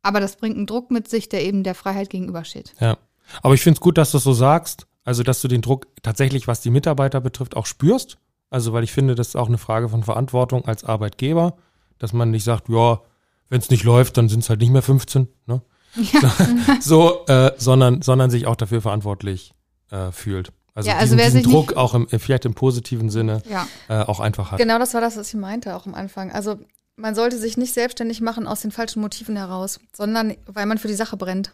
[0.04, 2.74] Aber das bringt einen Druck mit sich, der eben der Freiheit gegenübersteht.
[2.80, 2.98] Ja.
[3.42, 4.88] Aber ich finde es gut, dass du es so sagst.
[5.04, 8.18] Also, dass du den Druck tatsächlich, was die Mitarbeiter betrifft, auch spürst.
[8.50, 11.56] Also, weil ich finde, das ist auch eine Frage von Verantwortung als Arbeitgeber,
[11.98, 13.02] dass man nicht sagt, ja,
[13.50, 15.62] wenn es nicht läuft, dann sind es halt nicht mehr 15, ne?
[16.80, 19.54] so, äh, sondern, sondern sich auch dafür verantwortlich
[19.90, 20.54] äh, fühlt.
[20.74, 23.42] Also, Ja, also diesen, wer diesen sich Druck nicht- auch im, vielleicht im positiven Sinne
[23.50, 23.68] Ja.
[23.90, 24.60] äh, auch einfach hat.
[24.60, 26.32] Genau das war das, was ich meinte auch am Anfang.
[26.32, 26.60] Also
[26.96, 30.88] man sollte sich nicht selbstständig machen aus den falschen Motiven heraus, sondern weil man für
[30.88, 31.52] die Sache brennt.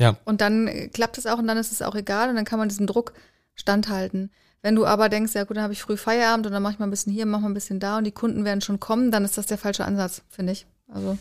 [0.00, 0.16] Ja.
[0.24, 2.58] Und dann äh, klappt es auch und dann ist es auch egal und dann kann
[2.58, 3.12] man diesem Druck
[3.54, 4.30] standhalten.
[4.62, 6.78] Wenn du aber denkst, ja gut, dann habe ich früh Feierabend und dann mache ich
[6.78, 9.10] mal ein bisschen hier, mache mal ein bisschen da und die Kunden werden schon kommen,
[9.10, 10.66] dann ist das der falsche Ansatz, finde ich.
[10.88, 11.16] Also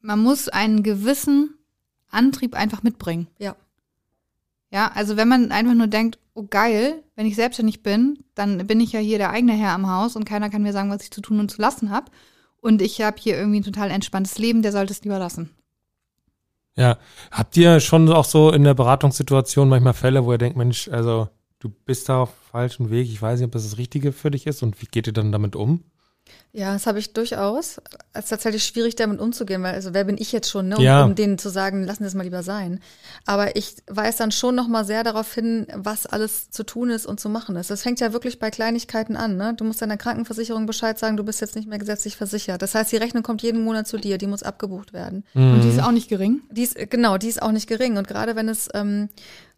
[0.00, 1.54] Man muss einen gewissen
[2.10, 3.26] Antrieb einfach mitbringen.
[3.38, 3.54] ja.
[4.72, 8.80] Ja, also wenn man einfach nur denkt, oh geil, wenn ich selbstständig bin, dann bin
[8.80, 11.10] ich ja hier der eigene Herr am Haus und keiner kann mir sagen, was ich
[11.10, 12.10] zu tun und zu lassen habe.
[12.60, 15.50] Und ich habe hier irgendwie ein total entspanntes Leben, der sollte es lieber lassen.
[16.74, 16.96] Ja.
[17.30, 21.28] Habt ihr schon auch so in der Beratungssituation manchmal Fälle, wo ihr denkt, Mensch, also
[21.58, 24.46] du bist da auf falschem Weg, ich weiß nicht, ob das das Richtige für dich
[24.46, 25.84] ist und wie geht ihr dann damit um?
[26.54, 27.80] Ja, das habe ich durchaus.
[28.12, 30.82] Es ist tatsächlich schwierig, damit umzugehen, weil, also wer bin ich jetzt schon, ne, um,
[30.82, 31.02] Ja.
[31.04, 32.78] um denen zu sagen, lassen Sie es mal lieber sein.
[33.24, 37.20] Aber ich weise dann schon nochmal sehr darauf hin, was alles zu tun ist und
[37.20, 37.70] zu machen ist.
[37.70, 39.54] Das fängt ja wirklich bei Kleinigkeiten an, ne?
[39.56, 42.60] Du musst deiner Krankenversicherung Bescheid sagen, du bist jetzt nicht mehr gesetzlich versichert.
[42.60, 45.24] Das heißt, die Rechnung kommt jeden Monat zu dir, die muss abgebucht werden.
[45.34, 45.72] Und die Mhm.
[45.78, 46.42] ist auch nicht gering.
[46.50, 47.96] Die ist, genau, die ist auch nicht gering.
[47.96, 49.08] Und gerade wenn es ähm,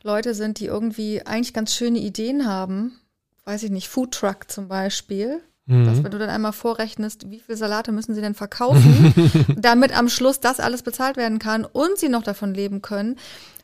[0.05, 3.01] Leute sind, die irgendwie eigentlich ganz schöne Ideen haben,
[3.47, 6.05] weiß ich nicht, Foodtruck zum Beispiel, dass Mhm.
[6.05, 9.15] wenn du dann einmal vorrechnest, wie viel Salate müssen sie denn verkaufen,
[9.59, 13.17] damit am Schluss das alles bezahlt werden kann und sie noch davon leben können,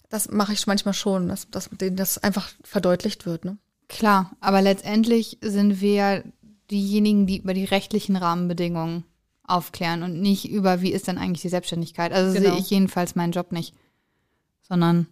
[0.08, 3.44] das mache ich manchmal schon, dass, dass denen das einfach verdeutlicht wird.
[3.44, 3.58] Ne?
[3.88, 6.24] Klar, aber letztendlich sind wir
[6.70, 9.04] diejenigen, die über die rechtlichen Rahmenbedingungen
[9.44, 12.12] aufklären und nicht über, wie ist denn eigentlich die Selbstständigkeit.
[12.12, 12.50] Also Genau.
[12.50, 13.74] sehe ich jedenfalls meinen Job nicht.
[14.62, 15.06] Sondern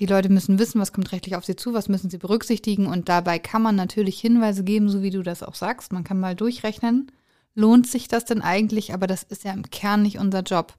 [0.00, 3.08] die Leute müssen wissen, was kommt rechtlich auf sie zu, was müssen sie berücksichtigen und
[3.08, 5.92] dabei kann man natürlich Hinweise geben, so wie du das auch sagst.
[5.92, 7.12] Man kann mal durchrechnen,
[7.54, 10.74] lohnt sich das denn eigentlich, aber das ist ja im Kern nicht unser Job.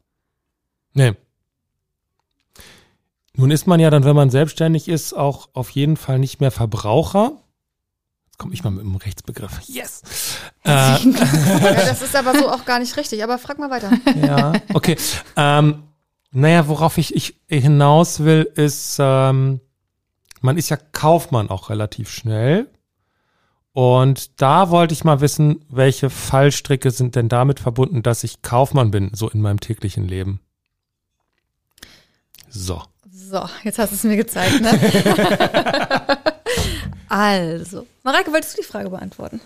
[0.94, 1.14] Nee.
[3.36, 6.52] Nun ist man ja dann, wenn man selbstständig ist, auch auf jeden Fall nicht mehr
[6.52, 7.32] Verbraucher.
[8.26, 9.60] Jetzt komme ich mal mit einem Rechtsbegriff.
[9.68, 10.02] Yes!
[10.66, 11.00] Äh, Ja,
[11.74, 13.24] das ist aber so auch gar nicht richtig.
[13.24, 13.92] Aber frag mal weiter.
[14.22, 14.98] ja, okay.
[15.36, 15.84] Ähm,
[16.34, 19.60] naja, worauf ich, ich hinaus will, ist, ähm,
[20.42, 22.68] man ist ja Kaufmann auch relativ schnell.
[23.72, 28.92] Und da wollte ich mal wissen, welche Fallstricke sind denn damit verbunden, dass ich Kaufmann
[28.92, 30.40] bin, so in meinem täglichen Leben.
[32.50, 32.84] So.
[33.12, 34.80] So, jetzt hast du es mir gezeigt, ne?
[37.10, 39.40] also, Mareike, wolltest du die Frage beantworten?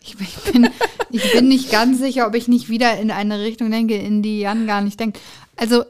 [0.00, 0.70] Ich bin, ich, bin,
[1.10, 4.40] ich bin nicht ganz sicher, ob ich nicht wieder in eine Richtung denke, in die
[4.40, 5.20] Jan gar nicht denkt.
[5.56, 5.84] Also,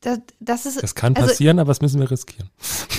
[0.00, 0.82] das, das ist.
[0.82, 2.50] Das kann also, passieren, aber das müssen wir riskieren.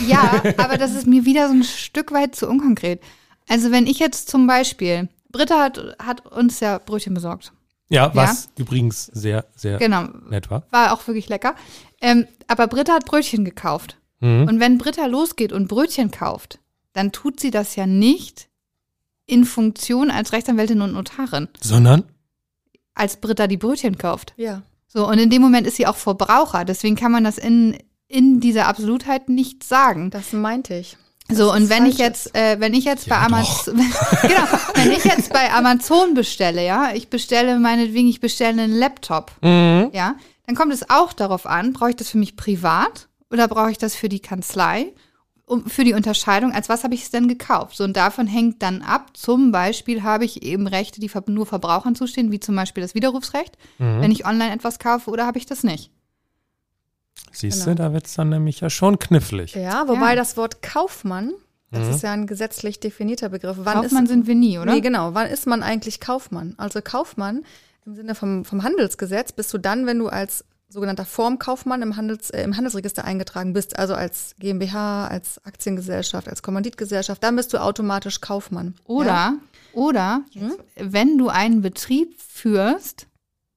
[0.08, 3.02] Ja, aber das ist mir wieder so ein Stück weit zu unkonkret.
[3.48, 7.52] Also, wenn ich jetzt zum Beispiel, Britta hat, hat uns ja Brötchen besorgt.
[7.90, 10.64] Ja, was übrigens sehr, sehr Genau, nett war.
[10.70, 11.56] war auch wirklich lecker.
[12.02, 13.98] Ähm, aber Britta hat Brötchen gekauft.
[14.20, 14.48] Mhm.
[14.48, 16.60] Und wenn Britta losgeht und Brötchen kauft,
[16.94, 18.48] dann tut sie das ja nicht
[19.26, 22.04] in Funktion als Rechtsanwältin und Notarin, Sondern?
[22.94, 24.34] als Britta die Brötchen kauft.
[24.38, 24.64] Ja.
[24.92, 26.66] So, und in dem Moment ist sie auch Verbraucher.
[26.66, 30.10] Deswegen kann man das in, in dieser Absolutheit nicht sagen.
[30.10, 30.98] Das meinte ich.
[31.32, 33.76] So, Dass und wenn ich jetzt, äh, wenn ich jetzt bei Ja, Amazon,
[34.24, 39.32] genau, wenn ich jetzt bei Amazon bestelle, ja, ich bestelle meinetwegen, ich bestelle einen Laptop,
[39.44, 39.92] Mhm.
[39.94, 40.16] ja,
[40.48, 43.78] dann kommt es auch darauf an, brauche ich das für mich privat oder brauche ich
[43.78, 44.92] das für die Kanzlei?
[45.68, 47.76] Für die Unterscheidung, als was habe ich es denn gekauft?
[47.78, 51.96] So, und davon hängt dann ab, zum Beispiel habe ich eben Rechte, die nur Verbrauchern
[51.96, 54.02] zustehen, wie zum Beispiel das Widerrufsrecht, Mhm.
[54.02, 55.92] wenn ich online etwas kaufe, oder habe ich das nicht?
[57.32, 57.76] Siehst Genau.
[57.76, 59.56] du, da wird's dann nämlich ja schon knifflig.
[59.56, 60.16] Ja, wobei Ja.
[60.16, 61.34] das Wort Kaufmann,
[61.72, 61.94] das Mhm.
[61.96, 63.58] ist ja ein gesetzlich definierter Begriff.
[63.62, 64.74] Wann Kaufmann ist, sind wir nie, oder?
[64.74, 65.14] Nee, genau.
[65.14, 66.56] Wann ist man eigentlich Kaufmann?
[66.58, 67.44] Also Kaufmann
[67.86, 72.30] im Sinne vom, vom Handelsgesetz bist du dann, wenn du als sogenannter Formkaufmann im, Handels,
[72.30, 77.58] äh, im Handelsregister eingetragen bist, also als GmbH, als Aktiengesellschaft, als Kommanditgesellschaft, dann bist du
[77.62, 78.76] automatisch Kaufmann.
[78.86, 79.34] Oder, Ja?
[79.74, 80.54] oder, Hm?
[80.76, 83.08] wenn du einen Betrieb führst,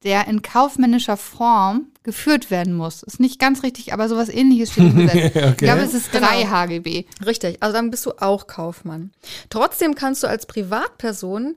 [0.03, 3.03] der in kaufmännischer Form geführt werden muss.
[3.03, 5.33] Ist nicht ganz richtig, aber sowas ähnliches steht im Gesetz.
[5.51, 6.27] Ich glaube, es ist Genau.
[6.27, 7.05] 3 HGB.
[7.25, 9.11] Richtig, also dann bist du auch Kaufmann.
[9.49, 11.55] Trotzdem kannst du als Privatperson,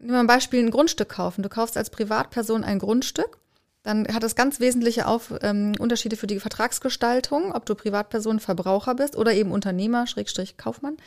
[0.00, 1.42] nehmen wir ein Beispiel, ein Grundstück kaufen.
[1.42, 3.38] Du kaufst als Privatperson ein Grundstück,
[3.88, 8.94] dann hat es ganz wesentliche Auf, ähm, Unterschiede für die Vertragsgestaltung, ob du Privatperson, Verbraucher
[8.94, 10.98] bist oder eben Unternehmer, Schrägstrich Kaufmann.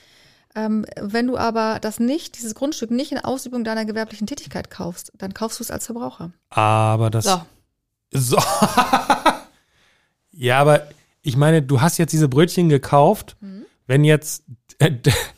[0.56, 5.12] Ähm, wenn du aber das nicht, dieses Grundstück nicht in Ausübung deiner gewerblichen Tätigkeit kaufst,
[5.16, 6.32] dann kaufst du es als Verbraucher.
[6.50, 7.26] Aber das.
[7.26, 7.42] So.
[8.14, 8.38] So.
[10.32, 10.88] ja, aber
[11.22, 13.38] ich meine, du hast jetzt diese Brötchen gekauft.
[13.86, 14.44] Wenn jetzt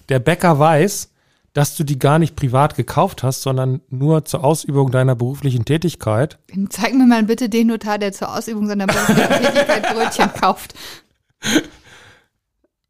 [0.09, 1.09] der Bäcker weiß,
[1.53, 6.39] dass du die gar nicht privat gekauft hast, sondern nur zur Ausübung deiner beruflichen Tätigkeit.
[6.69, 10.73] Zeig mir mal bitte den Notar, der zur Ausübung seiner beruflichen Tätigkeit Brötchen kauft.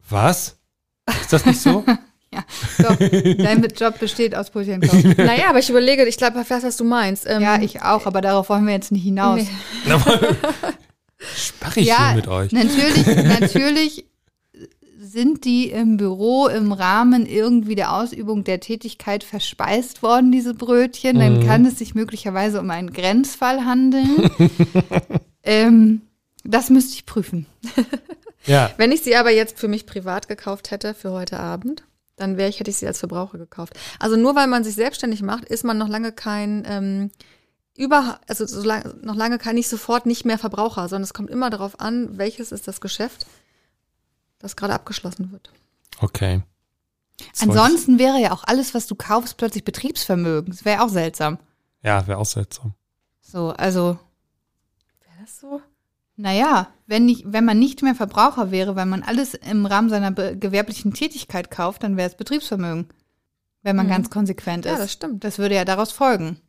[0.08, 0.56] Was?
[1.20, 1.84] Ist das nicht so?
[2.34, 2.42] Ja,
[2.78, 2.96] doch.
[2.98, 5.14] Dein Job besteht aus Brötchen kaufen.
[5.18, 7.26] naja, aber ich überlege, ich glaube, ich weiß, was du meinst.
[7.28, 9.40] Ähm, Ja, ich auch, aber darauf wollen wir jetzt nicht hinaus.
[9.40, 9.94] Nee.
[11.36, 12.50] Sparre ich ja, hier mit euch.
[12.50, 14.04] natürlich, natürlich
[15.14, 21.18] sind die im Büro im Rahmen irgendwie der Ausübung der Tätigkeit verspeist worden, diese Brötchen.
[21.18, 21.46] Dann Mhm.
[21.46, 24.28] kann es sich möglicherweise um einen Grenzfall handeln.
[25.42, 26.02] ähm,
[26.42, 27.46] das müsste ich prüfen.
[28.46, 31.82] Ja, Wenn ich sie aber jetzt für mich privat gekauft hätte, für heute Abend,
[32.16, 33.72] dann wäre ich, hätte ich sie als Verbraucher gekauft.
[33.98, 37.10] Also nur weil man sich selbstständig macht, ist man noch lange kein, ähm,
[37.74, 41.30] über, also so lang, noch lange kein nicht sofort nicht mehr Verbraucher, sondern es kommt
[41.30, 43.24] immer darauf an, welches ist das Geschäft,
[44.44, 45.50] das gerade abgeschlossen wird.
[46.00, 46.42] okay.
[47.40, 50.50] Ansonsten wäre ja auch alles, was du kaufst, plötzlich Betriebsvermögen.
[50.52, 51.38] Das wäre auch seltsam.
[51.82, 52.74] Ja, wäre auch seltsam.
[53.20, 53.98] So, also,
[55.00, 55.60] Wäre das so?
[56.16, 60.10] naja, wenn, nicht, wenn man nicht mehr Verbraucher wäre, weil man alles im Rahmen seiner
[60.12, 62.88] gewerblichen Tätigkeit kauft, dann wäre es Betriebsvermögen.
[63.62, 63.90] Wenn man Mhm.
[63.90, 64.72] ganz konsequent ist.
[64.72, 65.22] Ja, das stimmt.
[65.24, 66.40] Das würde ja daraus folgen.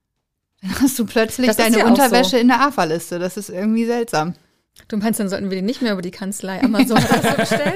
[0.62, 2.36] Dann hast du plötzlich Das deine ja Unterwäsche so.
[2.36, 3.18] in der AFA-Liste.
[3.18, 4.34] Das ist irgendwie seltsam.
[4.88, 7.74] Du meinst, dann sollten wir die nicht mehr über die Kanzlei Amazon so bestellen?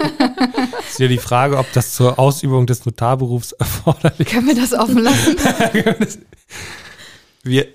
[0.88, 4.98] Ist ja die Frage, ob das zur Ausübung des Notarberufs erforderlich Können wir das offen
[4.98, 5.36] lassen?
[7.42, 7.66] Wir,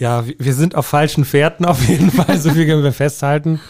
[0.00, 3.60] ja, wir- wir sind auf falschen Fährten auf jeden Fall, so viel können wir festhalten.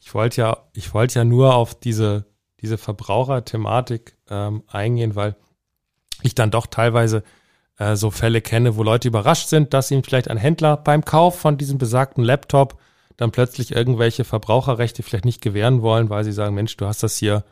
[0.00, 2.24] Ich wollte ja, ich wollte ja nur auf diese,
[2.60, 5.36] diese Verbraucherthematik ähm, eingehen, weil
[6.22, 7.22] ich dann doch teilweise
[7.78, 11.38] äh, so Fälle kenne, wo Leute überrascht sind, dass ihnen vielleicht ein Händler beim Kauf
[11.38, 12.76] von diesem besagten Laptop
[13.16, 17.16] dann plötzlich irgendwelche Verbraucherrechte vielleicht nicht gewähren wollen, weil sie sagen, Mensch, du hast das
[17.16, 17.44] hier,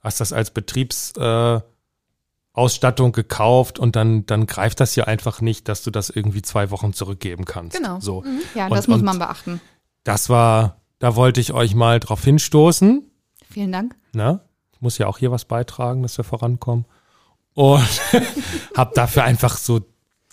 [0.00, 1.60] hast das als Betriebs, äh,
[3.12, 6.92] gekauft und dann, dann greift das hier einfach nicht, dass du das irgendwie zwei Wochen
[6.92, 7.76] zurückgeben kannst.
[7.76, 8.00] Genau.
[8.00, 8.24] So.
[8.54, 9.60] Ja, Und- das muss man beachten.
[10.04, 13.04] Das war, da wollte ich euch mal drauf hinstoßen.
[13.50, 13.94] Vielen Dank.
[14.12, 14.40] Ne?
[14.72, 16.84] Ich muss ja auch hier was beitragen, dass wir vorankommen.
[17.54, 17.82] Und
[18.76, 19.80] habe dafür einfach so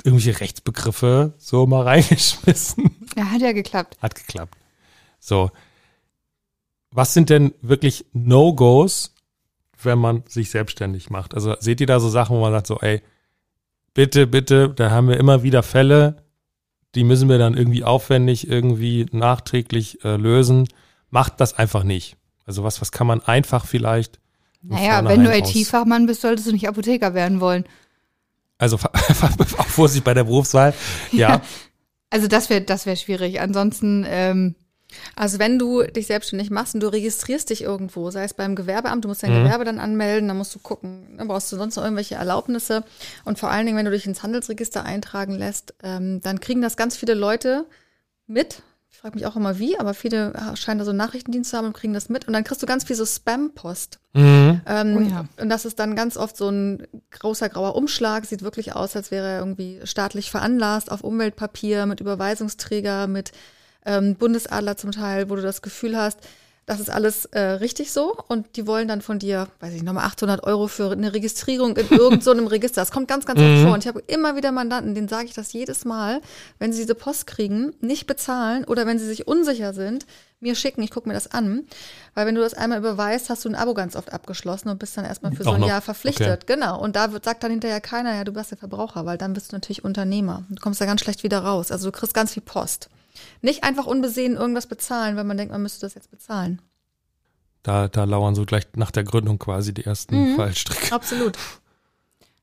[0.04, 2.96] irgendwelche Rechtsbegriffe so mal reingeschmissen.
[3.16, 3.98] Ja, hat ja geklappt.
[4.02, 4.56] Hat geklappt.
[5.20, 5.52] So.
[6.92, 9.14] Was sind denn wirklich No-Gos,
[9.82, 11.34] wenn man sich selbstständig macht?
[11.34, 13.02] Also seht ihr da so Sachen, wo man sagt so, ey,
[13.94, 16.24] bitte, bitte, da haben wir immer wieder Fälle,
[16.96, 20.68] die müssen wir dann irgendwie aufwendig, irgendwie nachträglich äh, lösen.
[21.10, 22.18] Macht das einfach nicht.
[22.46, 24.20] Also was, was kann man einfach vielleicht
[24.62, 27.66] Naja, wenn du IT-Fachmann bist, solltest du nicht Apotheker werden wollen.
[28.58, 28.78] Also
[29.58, 30.74] auch Vorsicht bei der Berufswahl.
[31.12, 31.42] Ja,
[32.10, 33.42] Also das wäre das wär schwierig.
[33.42, 34.56] Ansonsten, ähm,
[35.16, 39.04] Also wenn du dich selbstständig machst und du registrierst dich irgendwo, sei es beim Gewerbeamt,
[39.04, 39.44] du musst dein Mhm.
[39.44, 42.84] Gewerbe dann anmelden, dann musst du gucken, dann brauchst du sonst noch irgendwelche Erlaubnisse.
[43.26, 46.78] Und vor allen Dingen, wenn du dich ins Handelsregister eintragen lässt, ähm, dann kriegen das
[46.78, 47.66] ganz viele Leute
[48.28, 48.62] mit.
[48.90, 51.68] Ich frage mich auch immer wie, aber viele scheinen da so einen Nachrichtendienst zu haben
[51.68, 52.26] und kriegen das mit.
[52.26, 54.00] Und dann kriegst du ganz viel so Spam-Post.
[54.14, 54.62] mhm.
[54.66, 55.26] Ähm, Oh ja.
[55.40, 59.12] Und das ist dann ganz oft so ein großer grauer Umschlag, sieht wirklich aus, als
[59.12, 63.34] wäre er irgendwie staatlich veranlasst, auf Umweltpapier, mit Überweisungsträger, mit
[63.88, 66.20] ähm, Bundesadler zum Teil, wo du das Gefühl hast,
[66.68, 70.04] das ist alles äh, richtig so und die wollen dann von dir, weiß ich, nochmal
[70.04, 72.82] 800 Euro für eine Registrierung in irgendeinem so Register.
[72.82, 75.34] Das kommt ganz, ganz oft vor und ich habe immer wieder Mandanten, denen sage ich
[75.34, 76.22] das jedes Mal,
[76.60, 80.06] wenn sie diese Post kriegen, nicht bezahlen oder wenn sie sich unsicher sind,
[80.42, 81.64] mir schicken, ich gucke mir das an,
[82.16, 84.98] weil wenn du das einmal überweist, hast du ein Abo ganz oft abgeschlossen und bist
[84.98, 85.68] dann erstmal für so Auch ein noch?
[85.70, 86.48] Jahr verpflichtet.
[86.48, 86.80] Genau.
[86.80, 89.52] Und da wird, sagt dann hinterher keiner, ja, du bist der Verbraucher, weil dann bist
[89.52, 90.44] du natürlich Unternehmer.
[90.50, 91.72] Du kommst da ganz schlecht wieder raus.
[91.72, 92.90] Also du kriegst ganz viel Post.
[93.42, 96.62] Nicht einfach unbesehen irgendwas bezahlen, wenn man denkt, man müsste das jetzt bezahlen.
[97.64, 100.36] Da, da lauern so gleich nach der Gründung quasi die ersten Mhm.
[100.36, 100.94] Fallstricke.
[100.96, 101.38] Absolut.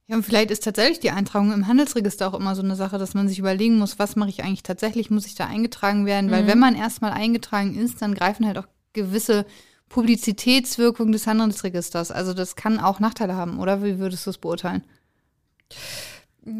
[0.06, 3.14] ja, und vielleicht ist tatsächlich die Eintragung im Handelsregister auch immer so eine Sache, dass
[3.14, 6.30] man sich überlegen muss, was mache ich eigentlich tatsächlich, muss ich da eingetragen werden?
[6.30, 9.46] Weil wenn man erstmal eingetragen ist, dann greifen halt auch gewisse
[9.88, 12.10] Publizitätswirkungen des Handelsregisters.
[12.10, 13.82] Also das kann auch Nachteile haben, oder?
[13.82, 14.84] Wie würdest du es beurteilen?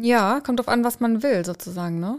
[0.01, 2.17] Ja, kommt drauf an, was man will, sozusagen, ne?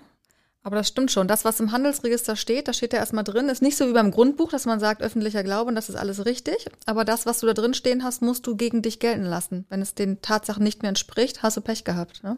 [0.66, 1.28] Aber das stimmt schon.
[1.28, 4.10] Das, was im Handelsregister steht, da steht ja erstmal drin, ist nicht so wie beim
[4.10, 6.66] Grundbuch, dass man sagt, öffentlicher Glaube und das ist alles richtig.
[6.86, 9.64] Aber das, was du da drin stehen hast, musst du gegen dich gelten lassen.
[9.68, 12.24] Wenn es den Tatsachen nicht mehr entspricht, hast du Pech gehabt.
[12.24, 12.36] Ne?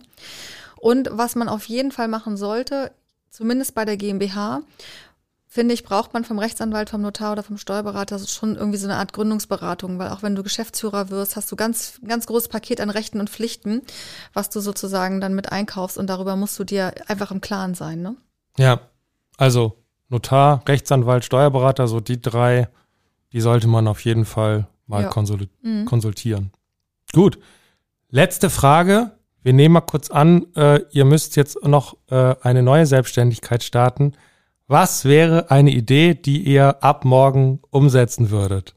[0.76, 2.92] Und was man auf jeden Fall machen sollte,
[3.30, 4.60] zumindest bei der GmbH,
[5.50, 8.96] finde ich, braucht man vom Rechtsanwalt, vom Notar oder vom Steuerberater schon irgendwie so eine
[8.96, 12.90] Art Gründungsberatung, weil auch wenn du Geschäftsführer wirst, hast du ganz, ganz großes Paket an
[12.90, 13.80] Rechten und Pflichten,
[14.34, 18.02] was du sozusagen dann mit einkaufst und darüber musst du dir einfach im Klaren sein,
[18.02, 18.14] ne?
[18.58, 18.80] Ja,
[19.38, 19.78] also
[20.10, 22.68] Notar, Rechtsanwalt, Steuerberater, so die drei,
[23.32, 25.08] die sollte man auf jeden Fall mal Ja.
[25.08, 25.84] konsul Mhm.
[25.86, 26.50] konsultieren.
[27.12, 27.38] Gut.
[28.10, 29.12] Letzte Frage.
[29.42, 34.14] Wir nehmen mal kurz an, äh, ihr müsst jetzt noch äh, eine neue Selbstständigkeit starten.
[34.68, 38.74] Was wäre eine Idee, die ihr ab morgen umsetzen würdet?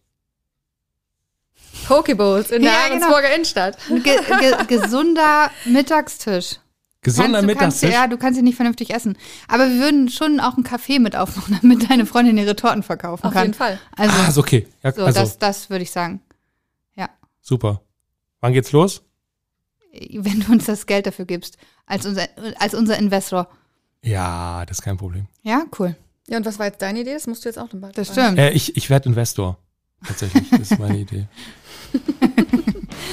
[1.86, 3.06] Pokeballs in der Ja, genau.
[3.06, 3.78] Ahrensburger Innenstadt.
[3.90, 6.60] Ge ge gesunder Mittagstisch.
[7.02, 7.92] Gesunder kannst, du kannst, Mittagstisch?
[7.92, 9.18] ja, du kannst ihn nicht vernünftig essen.
[9.50, 13.26] Aber wir würden schon auch einen Kaffee mit aufmachen, damit deine Freundin ihre Torten verkaufen
[13.26, 13.48] Auf kann.
[13.48, 13.78] jeden Fall.
[13.98, 14.68] Also, ah, ist okay.
[14.84, 16.22] Ja, so, also, das, das würde ich sagen.
[16.96, 17.10] Ja.
[17.42, 17.82] super.
[18.40, 19.04] Wann geht's los?
[19.92, 22.28] Wenn du uns das Geld dafür gibst, als unser,
[22.60, 23.50] als unser Investor.
[24.04, 25.28] Ja, das ist kein Problem.
[25.44, 25.96] Ja, cool.
[26.28, 27.14] Ja, und was war jetzt deine Idee?
[27.14, 28.38] Das musst du jetzt auch dabei Das stimmt.
[28.40, 29.58] Äh, ich ich werde Investor.
[30.06, 31.28] Tatsächlich, das ist meine Idee.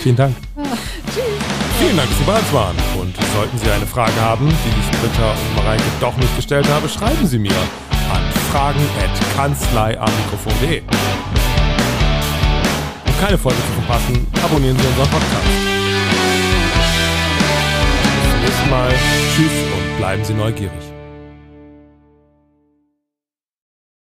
[0.03, 0.35] Vielen Dank.
[1.79, 2.77] Vielen Dank, dass Sie bei uns waren.
[2.99, 6.89] Und sollten Sie eine Frage haben, die ich Britta und Mareike doch nicht gestellt habe,
[6.89, 7.53] schreiben Sie mir
[8.11, 10.83] an fragen.kanzleiamikrofon.de.
[13.07, 15.68] Um keine Folge zu verpassen, abonnieren Sie unseren Podcast.
[18.49, 18.91] Nächsten Mal.
[19.37, 20.98] Tschüss und bleiben Sie neugierig.